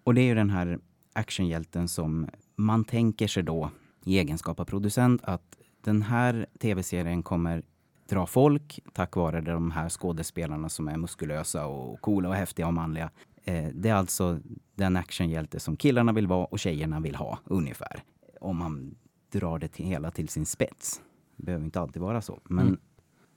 och 0.05 0.15
det 0.15 0.21
är 0.21 0.25
ju 0.27 0.35
den 0.35 0.51
här 0.51 0.79
actionhjälten 1.13 1.89
som 1.89 2.29
man 2.57 2.85
tänker 2.85 3.27
sig 3.27 3.43
då 3.43 3.71
i 4.05 4.19
egenskap 4.19 4.61
av 4.61 4.65
producent 4.65 5.25
att 5.25 5.57
den 5.81 6.03
här 6.03 6.47
tv-serien 6.61 7.23
kommer 7.23 7.63
dra 8.09 8.27
folk 8.27 8.81
tack 8.93 9.17
vare 9.17 9.41
de 9.41 9.71
här 9.71 9.89
skådespelarna 9.89 10.69
som 10.69 10.89
är 10.89 10.97
muskulösa 10.97 11.67
och 11.67 12.01
coola 12.01 12.29
och 12.29 12.35
häftiga 12.35 12.67
och 12.67 12.75
manliga. 12.75 13.11
Eh, 13.45 13.69
det 13.75 13.89
är 13.89 13.95
alltså 13.95 14.41
den 14.75 14.97
actionhjälte 14.97 15.61
som 15.61 15.77
killarna 15.77 16.13
vill 16.13 16.27
vara 16.27 16.45
och 16.45 16.59
tjejerna 16.59 17.01
vill 17.01 17.15
ha, 17.15 17.39
ungefär. 17.45 18.03
Om 18.41 18.57
man 18.57 18.95
drar 19.33 19.59
det 19.59 19.69
till, 19.69 19.85
hela 19.85 20.11
till 20.11 20.29
sin 20.29 20.47
spets. 20.47 21.03
Det 21.37 21.43
behöver 21.43 21.65
inte 21.65 21.81
alltid 21.81 22.03
vara 22.03 22.21
så. 22.21 22.41
Men 22.45 22.67
mm. 22.67 22.81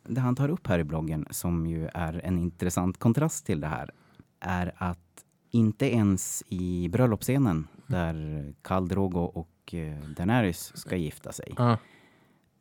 det 0.04 0.22
han 0.22 0.36
tar 0.36 0.50
upp 0.50 0.68
här 0.68 0.80
i 0.80 0.84
bloggen, 0.84 1.28
som 1.30 1.68
ju 1.68 1.90
är 1.94 2.22
en 2.26 2.38
intressant 2.38 2.98
kontrast 2.98 3.46
till 3.46 3.62
det 3.62 3.68
här, 3.68 3.92
är 4.40 4.74
att 4.76 5.00
inte 5.52 5.94
ens 5.96 6.44
i 6.48 6.90
bröllopsscenen 6.90 7.68
där 7.88 8.54
Khal 8.62 8.88
Drogo 8.88 9.20
och 9.20 9.74
eh, 9.74 10.00
Daenerys 10.18 10.78
ska 10.78 10.96
gifta 10.96 11.32
sig, 11.32 11.56
uh. 11.60 11.76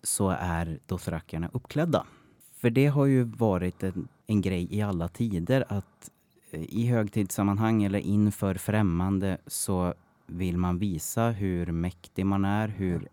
så 0.02 0.28
är 0.40 0.78
dothrakerna 0.86 1.50
uppklädda. 1.52 2.06
För 2.52 2.70
det 2.70 2.86
har 2.86 3.06
ju 3.06 3.22
varit 3.22 3.82
en, 3.82 4.08
en 4.26 4.40
grej 4.40 4.74
i 4.74 4.82
alla 4.82 5.08
tider 5.08 5.64
att 5.68 6.10
i 6.56 6.86
högtidssammanhang 6.86 7.82
eller 7.82 7.98
inför 7.98 8.54
främmande 8.54 9.38
så 9.46 9.94
vill 10.26 10.56
man 10.56 10.78
visa 10.78 11.30
hur 11.30 11.66
mäktig 11.66 12.26
man 12.26 12.44
är, 12.44 12.68
hur, 12.68 13.08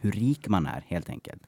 hur 0.00 0.12
rik 0.12 0.48
man 0.48 0.66
är 0.66 0.84
helt 0.86 1.10
enkelt. 1.10 1.42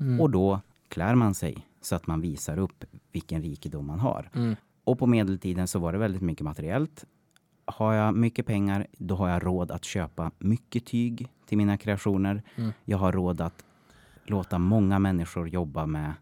Mm. 0.00 0.20
Och 0.20 0.30
då 0.30 0.60
klär 0.88 1.14
man 1.14 1.34
sig 1.34 1.66
så 1.80 1.94
att 1.94 2.06
man 2.06 2.20
visar 2.20 2.58
upp 2.58 2.84
vilken 3.12 3.42
rikedom 3.42 3.86
man 3.86 4.00
har. 4.00 4.30
Mm. 4.34 4.56
Och 4.84 4.98
på 4.98 5.06
medeltiden 5.06 5.68
så 5.68 5.78
var 5.78 5.92
det 5.92 5.98
väldigt 5.98 6.22
mycket 6.22 6.44
materiellt. 6.44 7.04
Har 7.64 7.94
jag 7.94 8.14
mycket 8.14 8.46
pengar, 8.46 8.86
då 8.92 9.14
har 9.14 9.28
jag 9.28 9.46
råd 9.46 9.70
att 9.70 9.84
köpa 9.84 10.30
mycket 10.38 10.86
tyg 10.86 11.28
till 11.46 11.58
mina 11.58 11.78
kreationer. 11.78 12.42
Mm. 12.56 12.72
Jag 12.84 12.98
har 12.98 13.12
råd 13.12 13.40
att 13.40 13.64
låta 14.24 14.58
många 14.58 14.98
människor 14.98 15.48
jobba 15.48 15.86
med 15.86 16.14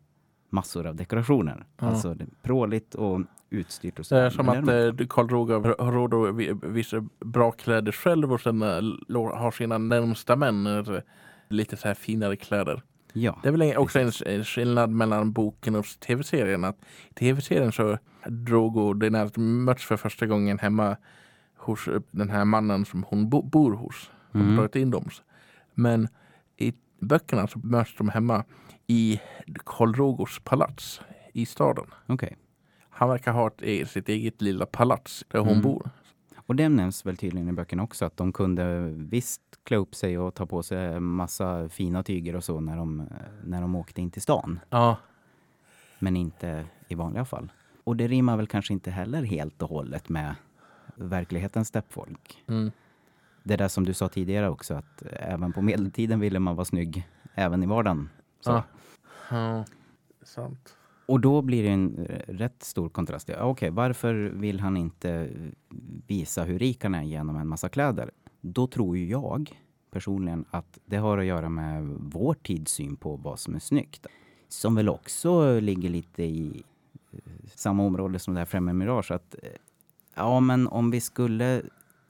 massor 0.54 0.86
av 0.86 0.94
dekorationer. 0.96 1.64
Ja. 1.80 1.86
Alltså 1.86 2.14
det 2.14 2.24
är 2.24 2.28
pråligt 2.42 2.94
och 2.94 3.20
utstyrt 3.50 3.98
och 3.98 4.06
så. 4.06 4.14
Det 4.14 4.20
är 4.20 4.30
som 4.30 4.48
att 4.48 4.56
eh, 4.56 5.06
Karl 5.08 5.28
Roger 5.28 5.74
har 5.84 5.92
råd 5.92 6.14
att 6.14 6.34
vi- 6.36 6.58
visa 6.62 7.04
bra 7.20 7.50
kläder 7.50 7.92
själv 7.92 8.32
och 8.32 8.40
sen 8.40 8.62
eh, 8.62 8.68
har 9.34 9.50
sina 9.50 9.78
närmsta 9.78 10.36
män 10.36 10.66
eh, 10.66 10.82
lite 11.48 11.76
så 11.76 11.88
här 11.88 11.94
finare 11.94 12.36
kläder. 12.36 12.82
Ja, 13.12 13.38
Det 13.42 13.48
är 13.48 13.52
väl 13.52 13.76
också 13.76 13.98
en, 13.98 14.10
en 14.26 14.44
skillnad 14.44 14.90
mellan 14.90 15.32
boken 15.32 15.74
och 15.74 15.84
tv-serien. 16.06 16.64
Att 16.64 16.76
i 17.10 17.14
tv-serien 17.14 17.72
så 17.72 17.98
Drogo 18.28 18.92
Daenerys 18.94 19.32
möts 19.36 19.84
för 19.84 19.96
första 19.96 20.26
gången 20.26 20.58
hemma 20.58 20.96
hos 21.56 21.88
den 22.10 22.30
här 22.30 22.44
mannen 22.44 22.84
som 22.84 23.02
hon 23.08 23.28
bo, 23.30 23.42
bor 23.42 23.72
hos. 23.72 24.10
Mm. 24.34 24.56
tagit 24.56 24.76
in 24.76 24.90
dem. 24.90 25.08
Men 25.74 26.08
i 26.56 26.72
böckerna 27.00 27.46
så 27.46 27.58
möts 27.58 27.94
de 27.98 28.08
hemma 28.08 28.44
i 28.86 29.20
Karl 29.64 29.94
Rogers 29.94 30.40
palats 30.44 31.00
i 31.32 31.46
staden. 31.46 31.86
okej. 32.06 32.36
Han 32.90 33.08
verkar 33.08 33.32
ha 33.32 33.46
ett, 33.46 33.62
e- 33.62 33.86
sitt 33.86 34.08
eget 34.08 34.42
lilla 34.42 34.66
palats 34.66 35.24
där 35.28 35.38
hon 35.38 35.48
Mm. 35.48 35.62
bor. 35.62 35.90
Och 36.46 36.56
det 36.56 36.68
nämns 36.68 37.06
väl 37.06 37.16
tydligen 37.16 37.48
i 37.48 37.52
böckerna 37.52 37.82
också 37.82 38.04
att 38.04 38.16
de 38.16 38.32
kunde 38.32 38.80
visst 38.96 39.42
klä 39.64 39.76
upp 39.76 39.94
sig 39.94 40.18
och 40.18 40.34
ta 40.34 40.46
på 40.46 40.62
sig 40.62 41.00
massa 41.00 41.68
fina 41.68 42.02
tyger 42.02 42.36
och 42.36 42.44
så 42.44 42.60
när 42.60 42.76
de, 42.76 43.08
när 43.44 43.60
de 43.60 43.74
åkte 43.74 44.00
in 44.00 44.10
till 44.10 44.22
stan. 44.22 44.60
Ja, 44.70 44.96
Men 45.98 46.16
inte 46.16 46.66
i 46.88 46.94
vanliga 46.94 47.24
fall. 47.24 47.52
Och 47.84 47.96
det 47.96 48.08
rimmar 48.08 48.36
väl 48.36 48.46
kanske 48.46 48.72
inte 48.72 48.90
heller 48.90 49.22
helt 49.22 49.62
och 49.62 49.68
hållet 49.68 50.08
med 50.08 50.34
verklighetens 50.96 51.68
steppfolk. 51.68 52.42
mm. 52.48 52.70
Det 53.42 53.56
där 53.56 53.68
som 53.68 53.84
du 53.84 53.94
sa 53.94 54.08
tidigare 54.08 54.48
också 54.48 54.74
att 54.74 55.02
även 55.12 55.52
på 55.52 55.62
medeltiden 55.62 56.20
ville 56.20 56.38
man 56.38 56.56
vara 56.56 56.64
snygg 56.64 57.08
även 57.34 57.62
i 57.62 57.66
vardagen. 57.66 58.10
Så. 58.44 58.50
ja. 58.50 58.64
ja. 59.30 59.64
Sant. 60.22 60.76
Och 61.06 61.20
då 61.20 61.42
blir 61.42 61.62
det 61.62 61.68
en 61.68 62.06
eh, 62.06 62.34
rätt 62.34 62.62
stor 62.62 62.88
kontrast. 62.88 63.28
Ja, 63.28 63.44
Okej, 63.44 63.70
varför 63.70 64.14
vill 64.14 64.60
han 64.60 64.76
inte 64.76 65.30
visa 66.06 66.44
hur 66.44 66.58
rik 66.58 66.82
han 66.82 66.94
är 66.94 67.02
genom 67.02 67.36
en 67.36 67.48
massa 67.48 67.68
kläder? 67.68 68.10
Då 68.40 68.66
tror 68.66 68.96
ju 68.96 69.06
jag 69.06 69.60
personligen 69.90 70.44
att 70.50 70.78
det 70.84 70.96
har 70.96 71.18
att 71.18 71.24
göra 71.24 71.48
med 71.48 71.86
vår 71.98 72.34
tids 72.34 72.72
syn 72.72 72.96
på 72.96 73.16
vad 73.16 73.38
som 73.38 73.54
är 73.54 73.58
snyggt. 73.58 74.06
Som 74.48 74.74
väl 74.74 74.88
också 74.88 75.60
ligger 75.60 75.88
lite 75.88 76.22
i 76.22 76.62
eh, 77.12 77.18
samma 77.54 77.82
område 77.82 78.18
som 78.18 78.34
det 78.34 78.40
här 78.40 78.46
Främre 78.46 78.74
Mirage. 78.74 79.10
Att, 79.10 79.34
eh, 79.42 79.48
ja, 80.14 80.40
men 80.40 80.68
om 80.68 80.90
vi 80.90 81.00
skulle 81.00 81.62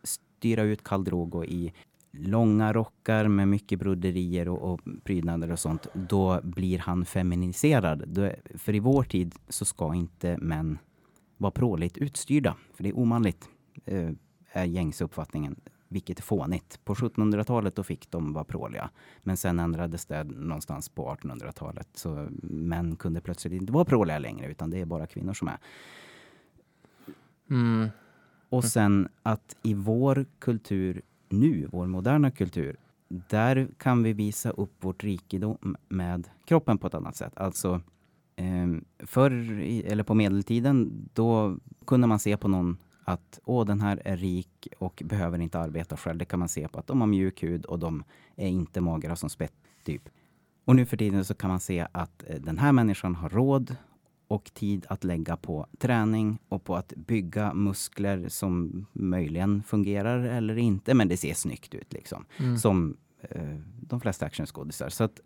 styra 0.02 0.62
ut 0.62 0.84
Khal 0.84 1.04
Drogo 1.04 1.44
i 1.44 1.72
långa 2.18 2.72
rockar 2.72 3.28
med 3.28 3.48
mycket 3.48 3.78
broderier 3.78 4.48
och, 4.48 4.72
och 4.72 4.80
prydnader 5.04 5.52
och 5.52 5.58
sånt, 5.58 5.86
då 5.94 6.40
blir 6.42 6.78
han 6.78 7.04
feminiserad. 7.04 8.08
Då, 8.08 8.30
för 8.54 8.74
i 8.74 8.80
vår 8.80 9.02
tid 9.02 9.34
så 9.48 9.64
ska 9.64 9.94
inte 9.94 10.36
män 10.36 10.78
vara 11.36 11.50
pråligt 11.50 11.98
utstyrda, 11.98 12.56
för 12.74 12.82
det 12.82 12.88
är 12.88 12.98
omanligt, 12.98 13.48
eh, 13.84 14.10
är 14.52 14.64
gängse 14.64 15.04
uppfattningen. 15.04 15.60
Vilket 15.88 16.18
är 16.18 16.22
fånigt. 16.22 16.84
På 16.84 16.94
1700-talet 16.94 17.76
då 17.76 17.82
fick 17.82 18.10
de 18.10 18.32
vara 18.32 18.44
pråliga. 18.44 18.90
Men 19.22 19.36
sen 19.36 19.60
ändrades 19.60 20.06
det 20.06 20.24
någonstans 20.24 20.88
på 20.88 21.14
1800-talet. 21.14 21.88
Så 21.94 22.28
män 22.42 22.96
kunde 22.96 23.20
plötsligt 23.20 23.52
inte 23.52 23.72
vara 23.72 23.84
pråliga 23.84 24.18
längre, 24.18 24.50
utan 24.50 24.70
det 24.70 24.80
är 24.80 24.84
bara 24.84 25.06
kvinnor 25.06 25.32
som 25.32 25.48
är. 25.48 25.58
Mm. 27.50 27.88
Och 28.48 28.64
sen 28.64 29.08
att 29.22 29.56
i 29.62 29.74
vår 29.74 30.26
kultur 30.38 31.02
nu, 31.40 31.68
vår 31.72 31.86
moderna 31.86 32.30
kultur, 32.30 32.76
där 33.08 33.68
kan 33.78 34.02
vi 34.02 34.12
visa 34.12 34.50
upp 34.50 34.84
vårt 34.84 35.04
rikedom 35.04 35.76
med 35.88 36.28
kroppen 36.44 36.78
på 36.78 36.86
ett 36.86 36.94
annat 36.94 37.16
sätt. 37.16 37.32
Alltså 37.36 37.80
eh, 38.36 38.66
förr, 38.98 39.60
eller 39.86 40.02
på 40.02 40.14
medeltiden, 40.14 41.08
då 41.12 41.56
kunde 41.86 42.06
man 42.06 42.18
se 42.18 42.36
på 42.36 42.48
någon 42.48 42.76
att 43.04 43.40
åh, 43.44 43.66
den 43.66 43.80
här 43.80 44.02
är 44.04 44.16
rik 44.16 44.68
och 44.78 45.02
behöver 45.04 45.38
inte 45.38 45.58
arbeta 45.58 45.96
själv. 45.96 46.18
Det 46.18 46.24
kan 46.24 46.38
man 46.38 46.48
se 46.48 46.68
på 46.68 46.78
att 46.78 46.86
de 46.86 47.00
har 47.00 47.08
mjuk 47.08 47.42
hud 47.42 47.64
och 47.64 47.78
de 47.78 48.04
är 48.36 48.48
inte 48.48 48.80
magra 48.80 49.16
som 49.16 49.30
spett, 49.30 49.54
typ. 49.84 50.08
Och 50.64 50.76
nu 50.76 50.86
för 50.86 50.96
tiden 50.96 51.24
så 51.24 51.34
kan 51.34 51.50
man 51.50 51.60
se 51.60 51.86
att 51.92 52.24
eh, 52.26 52.40
den 52.40 52.58
här 52.58 52.72
människan 52.72 53.14
har 53.14 53.28
råd 53.28 53.76
och 54.28 54.54
tid 54.54 54.86
att 54.88 55.04
lägga 55.04 55.36
på 55.36 55.66
träning 55.78 56.38
och 56.48 56.64
på 56.64 56.76
att 56.76 56.92
bygga 56.96 57.54
muskler 57.54 58.28
som 58.28 58.86
möjligen 58.92 59.62
fungerar 59.62 60.18
eller 60.18 60.56
inte, 60.58 60.94
men 60.94 61.08
det 61.08 61.16
ser 61.16 61.34
snyggt 61.34 61.74
ut 61.74 61.92
liksom. 61.92 62.24
Mm. 62.36 62.58
Som 62.58 62.96
eh, 63.20 63.58
de 63.80 64.00
flesta 64.00 64.26
actionskådisar. 64.26 64.88
Så 64.88 65.04
att 65.04 65.20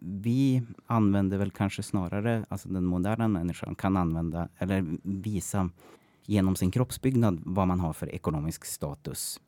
vi 0.00 0.62
använder 0.86 1.38
väl 1.38 1.50
kanske 1.50 1.82
snarare, 1.82 2.44
alltså 2.48 2.68
den 2.68 2.84
moderna 2.84 3.28
människan 3.28 3.74
kan 3.74 3.96
använda 3.96 4.48
eller 4.58 4.84
visa 5.02 5.70
genom 6.26 6.56
sin 6.56 6.70
kroppsbyggnad 6.70 7.40
vad 7.44 7.68
man 7.68 7.80
har 7.80 7.92
för 7.92 8.14
ekonomisk 8.14 8.64
status. 8.64 9.40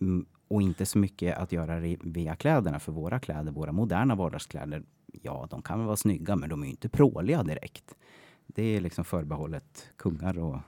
Mm, 0.00 0.26
Och 0.48 0.62
inte 0.62 0.86
så 0.86 0.98
mycket 0.98 1.38
att 1.38 1.52
göra 1.52 1.80
via 2.00 2.36
kläderna, 2.36 2.80
för 2.80 2.92
våra 2.92 3.18
kläder, 3.20 3.52
våra 3.52 3.72
moderna 3.72 4.14
vardagskläder, 4.14 4.82
ja, 5.22 5.46
de 5.50 5.62
kan 5.62 5.78
väl 5.78 5.86
vara 5.86 5.96
snygga, 5.96 6.36
men 6.36 6.48
de 6.48 6.62
är 6.62 6.66
ju 6.66 6.70
inte 6.70 6.88
pråliga 6.88 7.42
direkt. 7.42 7.94
Det 8.46 8.62
är 8.62 8.80
liksom 8.80 9.04
förbehållet 9.04 9.90
kungar 9.96 10.38
och 10.38 10.58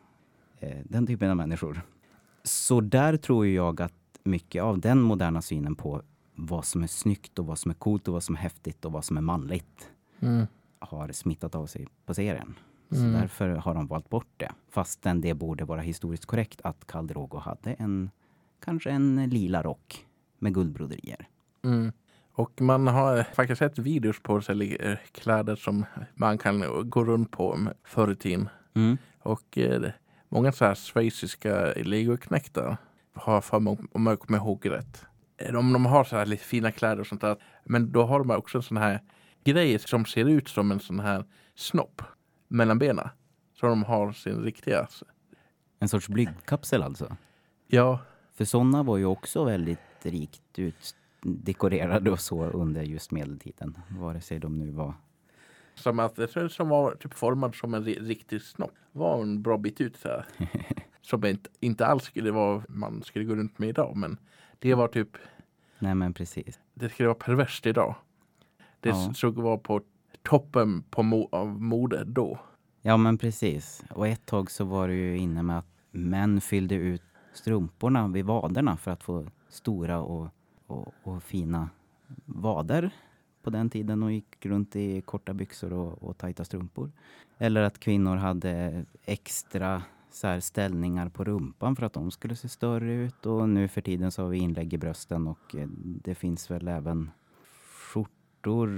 eh, 0.58 0.78
den 0.84 1.06
typen 1.06 1.30
av 1.30 1.36
människor. 1.36 1.82
Så 2.44 2.80
där 2.80 3.16
tror 3.16 3.46
jag 3.46 3.80
att 3.82 3.92
mycket 4.24 4.62
av 4.62 4.78
den 4.80 5.00
moderna 5.00 5.42
synen 5.42 5.74
på 5.74 6.02
vad 6.34 6.64
som 6.64 6.82
är 6.82 6.86
snyggt 6.86 7.38
och 7.38 7.46
vad 7.46 7.58
som 7.58 7.70
är 7.70 7.74
coolt 7.74 8.08
och 8.08 8.14
vad 8.14 8.22
som 8.22 8.34
är 8.34 8.38
häftigt 8.40 8.84
och 8.84 8.92
vad 8.92 9.04
som 9.04 9.16
är 9.16 9.20
manligt 9.20 9.90
Mm. 10.22 10.46
har 10.78 11.12
smittat 11.12 11.54
av 11.54 11.66
sig 11.66 11.86
på 12.06 12.14
serien. 12.14 12.54
Så 12.90 12.96
Mm. 12.96 13.12
därför 13.12 13.48
har 13.48 13.74
de 13.74 13.86
valt 13.86 14.08
bort 14.08 14.28
det. 14.36 14.52
Fastän 14.68 15.20
det 15.20 15.34
borde 15.34 15.64
vara 15.64 15.80
historiskt 15.80 16.26
korrekt 16.26 16.60
att 16.64 16.86
Khal 16.86 17.06
Drogo 17.06 17.38
hade 17.38 17.72
en, 17.72 18.10
kanske 18.64 18.90
en 18.90 19.28
lila 19.30 19.62
rock 19.62 20.06
med 20.38 20.54
guldbroderier. 20.54 21.28
Mm. 21.62 21.92
Och 22.40 22.60
man 22.60 22.86
har 22.86 23.22
faktiskt 23.22 23.58
sett 23.58 23.78
videos 23.78 24.22
på 24.22 24.40
här, 24.40 24.86
eh, 24.90 24.98
kläder 25.12 25.56
som 25.56 25.84
man 26.14 26.38
kan 26.38 26.90
gå 26.90 27.04
runt 27.04 27.30
på 27.30 27.58
förr 27.84 28.12
i 28.12 28.16
tiden. 28.16 28.48
Mm. 28.74 28.98
Och 29.22 29.58
eh, 29.58 29.90
många 30.28 30.52
så 30.52 30.64
här 30.64 30.74
schweiziska 30.74 31.72
legoknektar 31.76 32.76
har 33.14 33.40
för 33.40 33.60
mig, 33.60 33.78
om 33.92 34.06
jag 34.06 34.20
kommer 34.20 34.38
ihåg 34.38 34.70
rätt. 34.70 35.06
Eh, 35.36 35.54
Om 35.54 35.72
de 35.72 35.86
har 35.86 36.04
så 36.04 36.16
här 36.16 36.26
lite 36.26 36.44
fina 36.44 36.72
kläder 36.72 37.00
och 37.00 37.06
sånt 37.06 37.20
där. 37.20 37.36
Men 37.64 37.92
då 37.92 38.02
har 38.02 38.18
de 38.18 38.30
också 38.30 38.58
en 38.58 38.62
sån 38.62 38.76
här 38.76 39.00
grej 39.44 39.78
som 39.78 40.04
ser 40.04 40.28
ut 40.28 40.48
som 40.48 40.72
en 40.72 40.80
sån 40.80 41.00
här 41.00 41.24
snopp 41.54 42.02
mellan 42.48 42.78
benen. 42.78 43.08
Så 43.60 43.66
de 43.66 43.84
har 43.84 44.12
sin 44.12 44.42
riktiga. 44.42 44.88
En 45.80 45.88
sorts 45.88 46.08
blygdkapsel 46.08 46.82
alltså. 46.82 47.16
Ja, 47.66 47.98
För 48.36 48.44
sådana 48.44 48.82
var 48.82 48.96
ju 48.96 49.04
också 49.04 49.44
väldigt 49.44 49.78
rikt 50.02 50.58
utdekorerade 51.22 52.10
och 52.10 52.20
så 52.20 52.44
under 52.44 52.82
just 52.82 53.10
medeltiden. 53.10 53.78
Vare 53.98 54.20
sig 54.20 54.38
de 54.38 54.58
nu 54.58 54.70
var... 54.70 54.94
som 55.74 55.98
att 55.98 56.18
som 56.50 56.68
var 56.68 56.94
typ 56.94 57.14
formad 57.14 57.54
som 57.54 57.74
en 57.74 57.84
ri- 57.84 58.00
riktig 58.06 58.42
snopp. 58.42 58.74
Var 58.92 59.22
en 59.22 59.42
bra 59.42 59.58
bit 59.58 59.80
ut 59.80 59.96
så 59.96 60.08
här. 60.08 60.24
Som 61.02 61.24
inte, 61.24 61.50
inte 61.60 61.86
alls 61.86 62.04
skulle 62.04 62.30
vara 62.30 62.62
man 62.68 63.02
skulle 63.02 63.24
gå 63.24 63.34
runt 63.34 63.58
med 63.58 63.68
idag. 63.68 63.96
Men 63.96 64.16
det 64.58 64.74
var 64.74 64.88
typ 64.88 65.08
Nej 65.78 65.94
men 65.94 66.14
precis. 66.14 66.60
det 66.74 66.88
skulle 66.88 67.06
vara 67.08 67.18
perverst 67.18 67.66
idag. 67.66 67.94
Det 68.80 68.88
Ja. 68.88 69.12
såg 69.14 69.34
vara 69.34 69.58
på 69.58 69.80
toppen 70.22 70.82
på 70.90 71.02
mo 71.02 71.28
av 71.32 71.60
mode 71.62 72.04
då. 72.04 72.38
Ja 72.82 72.96
men 72.96 73.18
precis. 73.18 73.84
Och 73.90 74.08
ett 74.08 74.26
tag 74.26 74.50
så 74.50 74.64
var 74.64 74.88
det 74.88 74.94
ju 74.94 75.18
inne 75.18 75.42
med 75.42 75.58
att 75.58 75.66
män 75.90 76.40
fyllde 76.40 76.74
ut 76.74 77.02
strumporna 77.32 78.08
vid 78.08 78.24
vaderna 78.24 78.76
för 78.76 78.90
att 78.90 79.02
få 79.02 79.26
stora 79.48 80.00
och, 80.00 80.28
och, 80.70 80.94
och 81.02 81.22
fina 81.22 81.70
vader 82.24 82.90
på 83.42 83.50
den 83.50 83.70
tiden 83.70 84.02
och 84.02 84.12
gick 84.12 84.46
runt 84.46 84.76
i 84.76 85.00
korta 85.00 85.34
byxor 85.34 85.72
och, 85.72 86.02
och 86.02 86.18
tajta 86.18 86.44
strumpor. 86.44 86.92
Eller 87.38 87.62
att 87.62 87.78
kvinnor 87.78 88.16
hade 88.16 88.84
extra 89.04 89.82
så 90.10 90.40
ställningar 90.40 91.08
på 91.08 91.24
rumpan 91.24 91.76
för 91.76 91.86
att 91.86 91.92
de 91.92 92.10
skulle 92.10 92.36
se 92.36 92.48
större 92.48 92.92
ut. 92.92 93.26
Och 93.26 93.48
nu 93.48 93.68
för 93.68 93.80
tiden 93.80 94.10
så 94.10 94.22
har 94.22 94.28
vi 94.28 94.38
inlägg 94.38 94.74
i 94.74 94.78
brösten 94.78 95.26
och 95.26 95.54
eh, 95.54 95.68
det 96.02 96.14
finns 96.14 96.50
väl 96.50 96.68
även 96.68 97.10
skjortor 98.42 98.68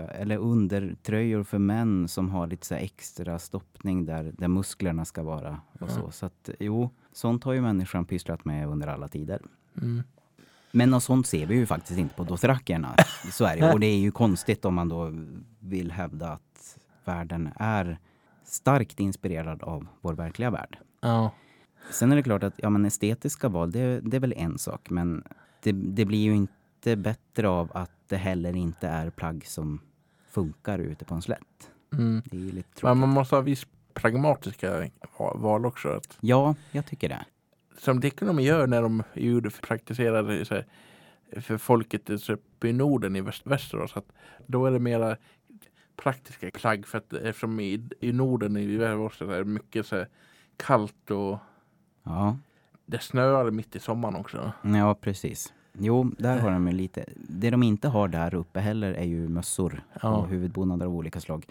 här, 0.00 0.08
eller 0.08 0.36
undertröjor 0.36 1.44
för 1.44 1.58
män 1.58 2.08
som 2.08 2.30
har 2.30 2.46
lite 2.46 2.66
så 2.66 2.74
extra 2.74 3.38
stoppning 3.38 4.04
där, 4.04 4.32
där 4.38 4.48
musklerna 4.48 5.04
ska 5.04 5.22
vara. 5.22 5.60
Och 5.80 5.90
så. 5.90 6.10
så 6.10 6.26
att 6.26 6.50
jo, 6.58 6.90
sånt 7.12 7.44
har 7.44 7.52
ju 7.52 7.60
människan 7.60 8.04
pysslat 8.04 8.44
med 8.44 8.68
under 8.68 8.86
alla 8.86 9.08
tider. 9.08 9.42
Mm. 9.82 10.02
Men 10.72 10.90
något 10.90 11.02
sånt 11.02 11.26
ser 11.26 11.46
vi 11.46 11.54
ju 11.54 11.66
faktiskt 11.66 11.98
inte 11.98 12.14
på 12.14 12.24
dothrakerna. 12.24 12.94
Så 13.32 13.44
är 13.44 13.56
det. 13.56 13.72
Och 13.72 13.80
det 13.80 13.86
är 13.86 13.98
ju 13.98 14.10
konstigt 14.10 14.64
om 14.64 14.74
man 14.74 14.88
då 14.88 15.12
vill 15.60 15.92
hävda 15.92 16.28
att 16.28 16.78
världen 17.04 17.50
är 17.56 17.98
starkt 18.44 19.00
inspirerad 19.00 19.62
av 19.62 19.86
vår 20.00 20.14
verkliga 20.14 20.50
värld. 20.50 20.78
Ja. 21.00 21.30
Sen 21.90 22.12
är 22.12 22.16
det 22.16 22.22
klart 22.22 22.42
att 22.42 22.54
ja, 22.56 22.70
men 22.70 22.84
estetiska 22.84 23.48
val, 23.48 23.70
det, 23.72 24.00
det 24.00 24.16
är 24.16 24.20
väl 24.20 24.34
en 24.36 24.58
sak. 24.58 24.90
Men 24.90 25.24
det, 25.62 25.72
det 25.72 26.04
blir 26.04 26.18
ju 26.22 26.34
inte 26.36 26.96
bättre 26.96 27.48
av 27.48 27.70
att 27.74 27.90
det 28.08 28.16
heller 28.16 28.56
inte 28.56 28.88
är 28.88 29.10
plagg 29.10 29.46
som 29.46 29.80
funkar 30.30 30.78
ute 30.78 31.04
på 31.04 31.14
en 31.14 31.22
slätt. 31.22 31.70
Mm. 31.92 32.22
Det 32.24 32.36
är 32.36 32.40
lite 32.40 32.54
Men 32.54 32.62
tråkigt. 32.74 32.98
man 33.00 33.08
måste 33.08 33.34
ha 33.34 33.42
viss 33.42 33.66
pragmatiska 33.94 34.80
va- 35.18 35.34
val 35.34 35.66
också. 35.66 35.88
Att, 35.88 36.18
Ja, 36.20 36.54
jag 36.70 36.86
tycker 36.86 37.08
det. 37.08 37.24
Som 37.78 38.00
Dickonom 38.00 38.40
gör 38.40 38.66
när 38.66 38.82
de 38.82 39.02
gjorde, 39.14 39.50
praktiserade 39.50 40.44
så 40.44 40.54
här, 40.54 40.66
för 41.40 41.58
folket 41.58 42.10
i 42.64 42.72
Norden 42.72 43.16
i 43.16 43.20
väst, 43.20 43.46
Västerås. 43.46 43.96
Att 43.96 44.12
då 44.46 44.66
är 44.66 44.70
det 44.70 44.78
mera 44.78 45.16
praktiska 45.96 46.50
plagg 46.50 46.86
för 46.86 46.98
att 46.98 47.12
eftersom 47.12 47.60
i, 47.60 47.88
i 48.00 48.12
Norden 48.12 48.56
i 48.56 48.76
Västerås 48.76 49.20
är 49.20 49.26
det 49.38 49.44
mycket 49.44 49.86
så 49.86 49.96
här, 49.96 50.08
kallt 50.56 51.10
och 51.10 51.38
Ja, 52.04 52.36
det 52.86 52.98
snöar 52.98 53.50
mitt 53.50 53.76
i 53.76 53.78
sommaren 53.80 54.16
också. 54.16 54.52
ja 54.62 54.94
precis. 54.94 55.52
Jo, 55.78 56.10
där 56.18 56.38
har 56.38 56.50
de 56.50 56.66
ju 56.68 56.72
lite. 56.74 57.04
Det 57.16 57.50
de 57.50 57.62
inte 57.62 57.88
har 57.88 58.08
där 58.08 58.34
uppe 58.34 58.60
heller 58.60 58.92
är 58.94 59.04
ju 59.04 59.28
mössor 59.28 59.82
Ja. 60.02 60.16
och 60.16 60.28
huvudbonader 60.28 60.86
av 60.86 60.94
olika 60.94 61.20
slag. 61.20 61.46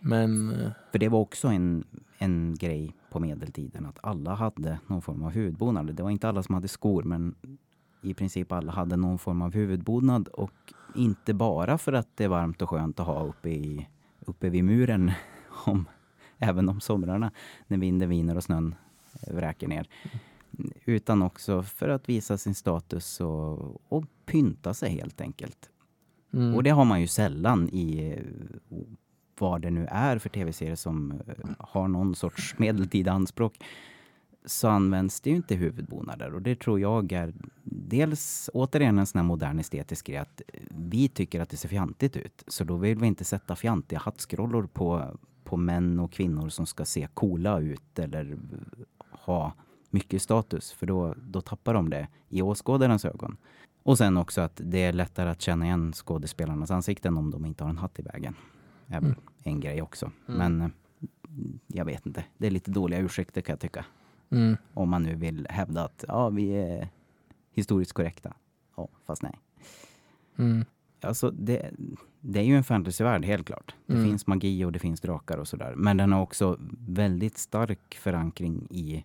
Men 0.00 0.50
eh, 0.50 0.70
För 0.92 0.98
det 0.98 1.08
var 1.08 1.18
också 1.18 1.48
en, 1.48 1.84
en 2.18 2.54
grej 2.54 2.94
på 3.10 3.20
medeltiden 3.20 3.86
att 3.86 3.98
alla 4.02 4.34
hade 4.34 4.78
någon 4.86 5.02
form 5.02 5.22
av 5.22 5.30
huvudbonad. 5.30 5.94
Det 5.94 6.02
var 6.02 6.10
inte 6.10 6.28
alla 6.28 6.42
som 6.42 6.54
hade 6.54 6.68
skor 6.68 7.02
men 7.02 7.34
i 8.02 8.14
princip 8.14 8.52
alla 8.52 8.72
hade 8.72 8.96
någon 8.96 9.18
form 9.18 9.42
av 9.42 9.54
huvudbonad 9.54 10.28
och 10.28 10.72
inte 10.94 11.34
bara 11.34 11.78
för 11.78 11.92
att 11.92 12.08
det 12.16 12.24
är 12.24 12.28
varmt 12.28 12.62
och 12.62 12.70
skönt 12.70 13.00
att 13.00 13.06
ha 13.06 13.24
uppe, 13.24 13.50
i, 13.50 13.88
uppe 14.20 14.48
vid 14.50 14.64
muren 14.64 15.12
om, 15.66 15.88
även 16.38 16.68
om 16.68 16.80
somrarna 16.80 17.30
när 17.66 17.78
vinden 17.78 18.08
viner 18.08 18.36
och 18.36 18.44
snön 18.44 18.74
eh, 19.22 19.34
vräker 19.34 19.68
ner. 19.68 19.88
Utan 20.84 21.22
också 21.22 21.62
för 21.62 21.88
att 21.88 22.08
visa 22.08 22.38
sin 22.38 22.54
status 22.54 23.20
och, 23.20 23.92
och 23.92 24.04
pynta 24.26 24.74
sig 24.74 24.90
helt 24.90 25.20
enkelt. 25.20 25.70
mm, 26.32 26.54
Och 26.54 26.62
det 26.62 26.70
har 26.70 26.84
man 26.84 27.00
ju 27.00 27.06
sällan 27.06 27.68
i 27.68 28.18
vad 29.38 29.62
det 29.62 29.70
nu 29.70 29.86
är 29.90 30.18
för 30.18 30.28
tv-serier 30.28 30.76
som 30.76 31.12
eh, 31.12 31.50
har 31.58 31.88
någon 31.88 32.14
sorts 32.14 32.58
medeltida 32.58 33.12
anspråk. 33.12 33.64
Så 34.44 34.68
används 34.68 35.20
det 35.20 35.30
ju 35.30 35.36
inte 35.36 35.54
huvudbonader 35.54 36.34
och 36.34 36.42
det 36.42 36.60
tror 36.60 36.80
jag 36.80 37.12
är 37.12 37.34
dels 37.64 38.50
återigen 38.54 38.98
en 38.98 39.06
sån 39.06 39.18
här 39.18 39.26
modern 39.26 39.58
estetisk 39.58 40.06
grej 40.06 40.18
att 40.18 40.42
vi 40.70 41.08
tycker 41.08 41.40
att 41.40 41.50
det 41.50 41.56
ser 41.56 41.68
fjantigt 41.68 42.16
ut. 42.16 42.44
Så 42.46 42.64
då 42.64 42.76
vill 42.76 42.98
vi 42.98 43.06
inte 43.06 43.24
sätta 43.24 43.56
fjantiga 43.56 43.98
hattskrollor 43.98 44.66
på, 44.66 45.18
på 45.44 45.56
män 45.56 46.00
och 46.00 46.12
kvinnor 46.12 46.48
som 46.48 46.66
ska 46.66 46.84
se 46.84 47.08
coola 47.14 47.58
ut 47.60 47.98
eller 47.98 48.36
ha 49.10 49.52
mycket 49.90 50.22
status 50.22 50.72
för 50.72 50.86
då, 50.86 51.14
då 51.16 51.40
tappar 51.40 51.74
de 51.74 51.90
det 51.90 52.08
i 52.28 52.42
åskådarens 52.42 53.04
ögon. 53.04 53.36
Och 53.82 53.98
sen 53.98 54.16
också 54.16 54.40
att 54.40 54.60
det 54.64 54.84
är 54.84 54.92
lättare 54.92 55.30
att 55.30 55.40
känna 55.40 55.64
igen 55.64 55.92
skådespelarnas 55.92 56.70
ansikten 56.70 57.16
om 57.16 57.30
de 57.30 57.46
inte 57.46 57.64
har 57.64 57.70
en 57.70 57.78
hatt 57.78 57.98
i 57.98 58.02
vägen. 58.02 58.34
Är 58.88 59.00
väl 59.00 59.04
Mm. 59.10 59.20
en 59.42 59.60
grej 59.60 59.82
också. 59.82 60.10
Mm. 60.28 60.38
Men 60.38 60.60
eh, 60.60 60.68
jag 61.66 61.84
vet 61.84 62.06
inte. 62.06 62.24
Det 62.38 62.46
är 62.46 62.50
lite 62.50 62.70
dåliga 62.70 63.00
ursäkter 63.00 63.40
kan 63.40 63.52
jag 63.52 63.60
tycka. 63.60 63.84
mm, 64.30 64.56
Om 64.74 64.88
man 64.88 65.02
nu 65.02 65.14
vill 65.14 65.46
hävda 65.50 65.84
att 65.84 66.04
ja, 66.08 66.28
vi 66.30 66.50
är 66.50 66.88
historiskt 67.52 67.92
korrekta. 67.92 68.34
Ja, 68.76 68.88
fast 69.04 69.22
nej. 69.22 69.40
mm, 70.38 70.64
Alltså 71.00 71.30
det, 71.30 71.70
det 72.20 72.38
är 72.38 72.44
ju 72.44 72.56
en 72.56 72.64
fantasyvärld 72.64 73.24
helt 73.24 73.46
klart. 73.46 73.74
Det 73.86 73.92
Mm. 73.94 74.04
finns 74.06 74.26
magi 74.26 74.64
och 74.64 74.72
det 74.72 74.78
finns 74.78 75.00
drakar 75.00 75.38
och 75.38 75.48
sådär. 75.48 75.74
Men 75.76 75.96
den 75.96 76.12
har 76.12 76.20
också 76.22 76.56
väldigt 76.88 77.38
stark 77.38 77.94
förankring 77.94 78.66
i 78.70 79.04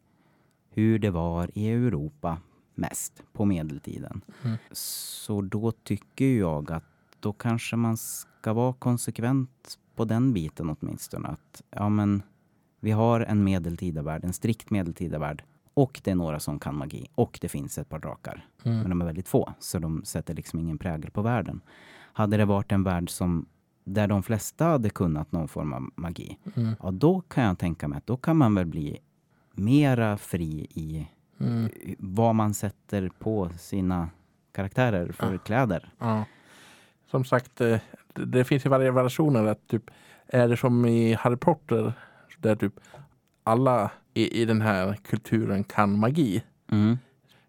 hur 0.70 1.00
det 1.00 1.10
var 1.10 1.50
i 1.54 1.68
Europa 1.70 2.38
mest 2.76 3.24
på 3.34 3.46
medeltiden. 3.46 4.22
Mm. 4.44 4.58
Så 4.72 5.42
då 5.42 5.72
tycker 5.72 6.26
jag 6.38 6.72
att 6.72 6.84
då 7.20 7.34
kanske 7.34 7.76
man 7.76 7.98
ska 8.42 8.54
vara 8.54 8.74
konsekvent 8.74 9.80
på 9.96 10.06
den 10.06 10.34
biten 10.34 10.76
åtminstone. 10.80 11.28
Att 11.30 11.62
ja 11.70 11.90
men 11.90 12.24
vi 12.80 12.92
har 12.92 13.20
en 13.22 13.44
medeltida 13.44 14.02
värld, 14.02 14.24
en 14.26 14.34
strikt 14.34 14.70
medeltida 14.70 15.20
värld. 15.20 15.44
Och 15.74 16.02
det 16.04 16.12
är 16.12 16.16
några 16.16 16.40
som 16.40 16.60
kan 16.60 16.76
magi. 16.78 17.08
Och 17.16 17.38
det 17.42 17.50
finns 17.50 17.78
ett 17.78 17.90
par 17.90 18.00
drakar. 18.00 18.46
Men 18.64 18.74
mm, 18.74 18.90
de 18.90 19.02
är 19.02 19.06
väldigt 19.06 19.28
få, 19.28 19.54
så 19.60 19.80
de 19.80 20.02
sätter 20.06 20.34
liksom 20.34 20.60
ingen 20.60 20.78
prägel 20.78 21.12
på 21.12 21.22
världen. 21.22 21.62
Hade 22.14 22.38
det 22.38 22.46
varit 22.46 22.72
en 22.72 22.84
värld 22.84 23.10
som 23.10 23.46
där 23.84 24.08
de 24.08 24.24
flesta 24.24 24.66
hade 24.66 24.90
kunnat 24.90 25.32
någon 25.32 25.48
form 25.48 25.74
av 25.74 25.90
magi, 25.96 26.38
mm, 26.56 26.76
ja 26.84 26.92
då 26.92 27.22
kan 27.22 27.44
jag 27.44 27.60
tänka 27.60 27.88
mig 27.88 27.98
att 27.98 28.08
då 28.08 28.18
kan 28.18 28.38
man 28.38 28.56
väl 28.56 28.66
bli 28.66 28.98
mera 29.54 30.18
fri 30.18 30.68
i 30.70 31.08
mm, 31.40 31.70
vad 32.00 32.36
man 32.36 32.54
sätter 32.54 33.10
på 33.20 33.50
sina 33.60 34.10
karaktärer 34.52 35.12
för 35.12 35.32
Ja. 35.34 35.38
kläder. 35.40 35.94
ja. 36.00 36.26
Som 37.12 37.26
sagt, 37.26 37.62
eh, 37.62 37.80
det, 38.14 38.44
finns 38.44 38.66
ju 38.66 38.70
variationer. 38.70 39.46
Att 39.46 39.68
typ, 39.68 39.84
är 40.28 40.48
det 40.48 40.58
som 40.58 40.86
i 40.86 41.14
Harry 41.14 41.38
Potter 41.38 41.94
där 42.38 42.56
typ 42.56 42.74
alla 43.44 43.92
i, 44.14 44.42
i 44.42 44.46
den 44.46 44.62
här 44.62 44.94
kulturen 44.94 45.64
kan 45.64 46.00
magi. 46.00 46.44
Mm. 46.72 46.98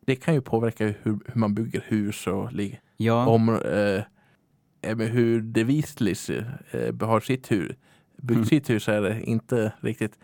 Det 0.01 0.17
kan 0.17 0.35
ju 0.35 0.41
påverka 0.41 0.85
hur, 0.87 0.95
hur 1.03 1.35
man 1.35 1.55
bygger 1.55 1.85
hus 1.87 2.27
och 2.27 2.51
Ja, 2.97 3.27
om 3.27 3.49
eh, 3.49 4.03
eh, 4.91 4.97
hur 4.97 5.41
De 5.41 5.65
Weasleys 5.65 6.31
eh, 6.31 6.95
har 7.01 7.21
sitt 7.21 7.51
hus. 7.51 7.77
Byggt 8.17 8.37
Mm. 8.37 8.47
sitt 8.47 8.71
hus 8.71 8.89
är 8.89 9.03
det 9.03 9.23
inte 9.23 9.73
riktigt 9.81 10.19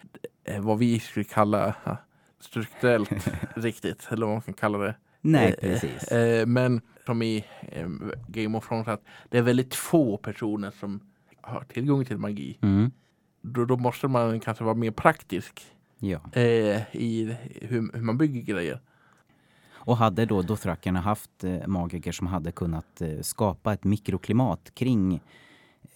eh, 0.45 0.61
vad 0.61 0.79
vi 0.79 1.01
skulle 1.01 1.25
kalla 1.25 1.75
strukturellt 2.41 3.11
riktigt. 3.55 4.09
Eller 4.11 4.27
vad 4.27 4.35
man 4.35 4.43
kan 4.43 4.55
kalla 4.55 4.79
det. 4.79 4.95
Nej 5.21 5.55
Eh, 5.59 5.71
precis. 5.71 6.03
Eh, 6.13 6.47
men 6.47 6.81
som 7.07 7.23
i 7.23 7.45
eh, 7.63 7.89
Game 8.29 8.59
of 8.59 8.69
Thrones, 8.69 8.89
att 8.89 9.03
det 9.29 9.39
är 9.39 9.43
väldigt 9.43 9.75
få 9.75 10.17
personer 10.17 10.71
som 10.71 11.01
har 11.41 11.61
tillgång 11.61 12.05
till 12.05 12.19
magi. 12.19 12.59
Mm. 12.63 12.91
Då, 13.43 13.65
då 13.65 13.77
måste 13.77 14.09
man 14.09 14.41
kanske 14.41 14.65
vara 14.65 14.75
mer 14.75 14.91
praktisk 14.91 15.67
Ja. 15.99 16.21
i 16.93 17.37
hur, 17.61 17.93
hur 17.95 18.03
man 18.03 18.19
bygger 18.19 18.43
grejer. 18.43 18.81
Och 19.73 19.97
hade 19.97 20.25
då 20.27 20.43
dothrakerna 20.43 21.01
haft 21.01 21.45
magiker 21.67 22.13
som 22.13 22.27
hade 22.27 22.53
kunnat 22.53 23.03
skapa 23.23 23.73
ett 23.73 23.85
mikroklimat 23.85 24.75
kring 24.75 25.21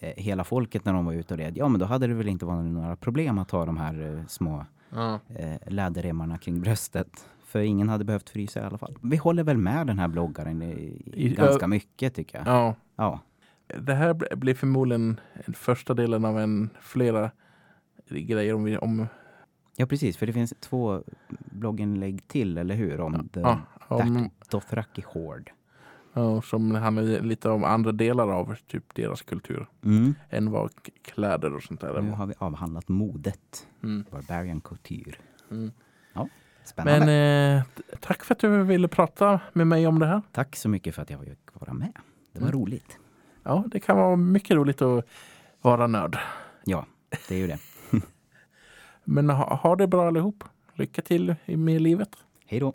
hela 0.00 0.44
folket 0.44 0.84
när 0.84 0.92
de 0.92 1.04
var 1.04 1.12
ute 1.12 1.34
och 1.34 1.38
red, 1.40 1.56
ja 1.56 1.68
men 1.68 1.80
då 1.80 1.86
hade 1.86 2.06
det 2.06 2.14
väl 2.14 2.28
inte 2.28 2.44
varit 2.44 2.64
några 2.72 2.96
problem 2.96 3.38
att 3.38 3.50
ha 3.50 3.64
de 3.66 3.76
här 3.76 4.24
små 4.28 4.66
Ja. 4.90 5.20
läderremmarna 5.66 6.38
kring 6.38 6.60
bröstet. 6.60 7.26
För 7.52 7.60
ingen 7.60 7.88
hade 7.88 8.04
behövt 8.04 8.30
frysa 8.30 8.60
i 8.60 8.62
alla 8.64 8.78
fall. 8.78 8.96
Vi 9.02 9.16
håller 9.16 9.42
väl 9.44 9.56
med 9.58 9.86
den 9.86 9.98
här 9.98 10.08
bloggaren 10.08 10.62
i, 10.62 11.02
i 11.14 11.28
ganska 11.28 11.66
mycket 11.66 12.14
tycker 12.14 12.38
jag. 12.38 12.46
ja. 12.46 12.74
Ja. 12.96 13.20
Det 13.78 13.94
här 13.94 14.14
bl- 14.14 14.36
blir 14.36 14.54
förmodligen 14.54 15.20
första 15.54 15.94
delen 15.94 16.24
av 16.24 16.38
en 16.38 16.70
flera 16.80 17.30
grejer 18.08 18.54
om, 18.54 18.64
vi, 18.64 18.76
om 18.78 19.06
ja, 19.76 19.86
precis. 19.86 20.16
För 20.16 20.26
det 20.26 20.32
finns 20.32 20.54
två 20.60 21.02
blogginlägg 21.28 22.28
till, 22.28 22.58
eller 22.58 22.74
hur? 22.74 23.00
Om 23.00 23.28
ja, 23.34 23.60
om, 23.88 24.30
Dothraki 24.50 25.02
Horde. 25.06 25.50
ja, 26.12 26.42
som 26.42 26.74
handlar 26.74 27.02
lite 27.20 27.48
om 27.48 27.64
andra 27.64 27.92
delar 27.92 28.28
av 28.28 28.54
typ 28.66 28.94
deras 28.94 29.22
kultur 29.22 29.66
Mm. 29.84 30.14
än 30.30 30.50
vad 30.50 30.70
kläder 31.02 31.54
och 31.54 31.62
sånt 31.62 31.80
där 31.80 32.00
Nu 32.02 32.10
har 32.10 32.26
vi 32.26 32.34
avhandlat 32.38 32.88
modet. 32.88 33.66
Mm. 33.82 34.04
Barbarian 34.10 34.60
Couture. 34.60 35.16
Mm. 35.50 35.70
Spännande. 36.64 37.06
Men 37.06 37.56
eh, 37.58 37.62
tack 38.00 38.24
för 38.24 38.34
att 38.34 38.38
du 38.38 38.62
ville 38.62 38.88
prata 38.88 39.40
med 39.52 39.66
mig 39.66 39.86
om 39.86 39.98
det 39.98 40.06
här. 40.06 40.22
Tack 40.32 40.56
så 40.56 40.68
mycket 40.68 40.94
för 40.94 41.02
att 41.02 41.10
jag 41.10 41.20
fick 41.20 41.38
vara 41.52 41.72
med. 41.72 41.92
Det 42.32 42.40
var 42.40 42.48
Mm. 42.48 42.60
roligt. 42.60 42.98
Ja, 43.42 43.64
det 43.66 43.80
kan 43.80 43.96
vara 43.96 44.16
mycket 44.16 44.56
roligt 44.56 44.82
att 44.82 45.04
vara 45.62 45.86
nörd. 45.86 46.18
Ja, 46.64 46.86
det 47.28 47.34
är 47.34 47.38
ju 47.38 47.46
det. 47.46 47.58
Men 49.04 49.30
ha, 49.30 49.54
ha 49.54 49.76
det 49.76 49.86
bra 49.86 50.06
allihop. 50.08 50.44
Lycka 50.74 51.02
till 51.02 51.34
med 51.46 51.80
livet. 51.82 52.16
Hej 52.46 52.60
då. 52.60 52.72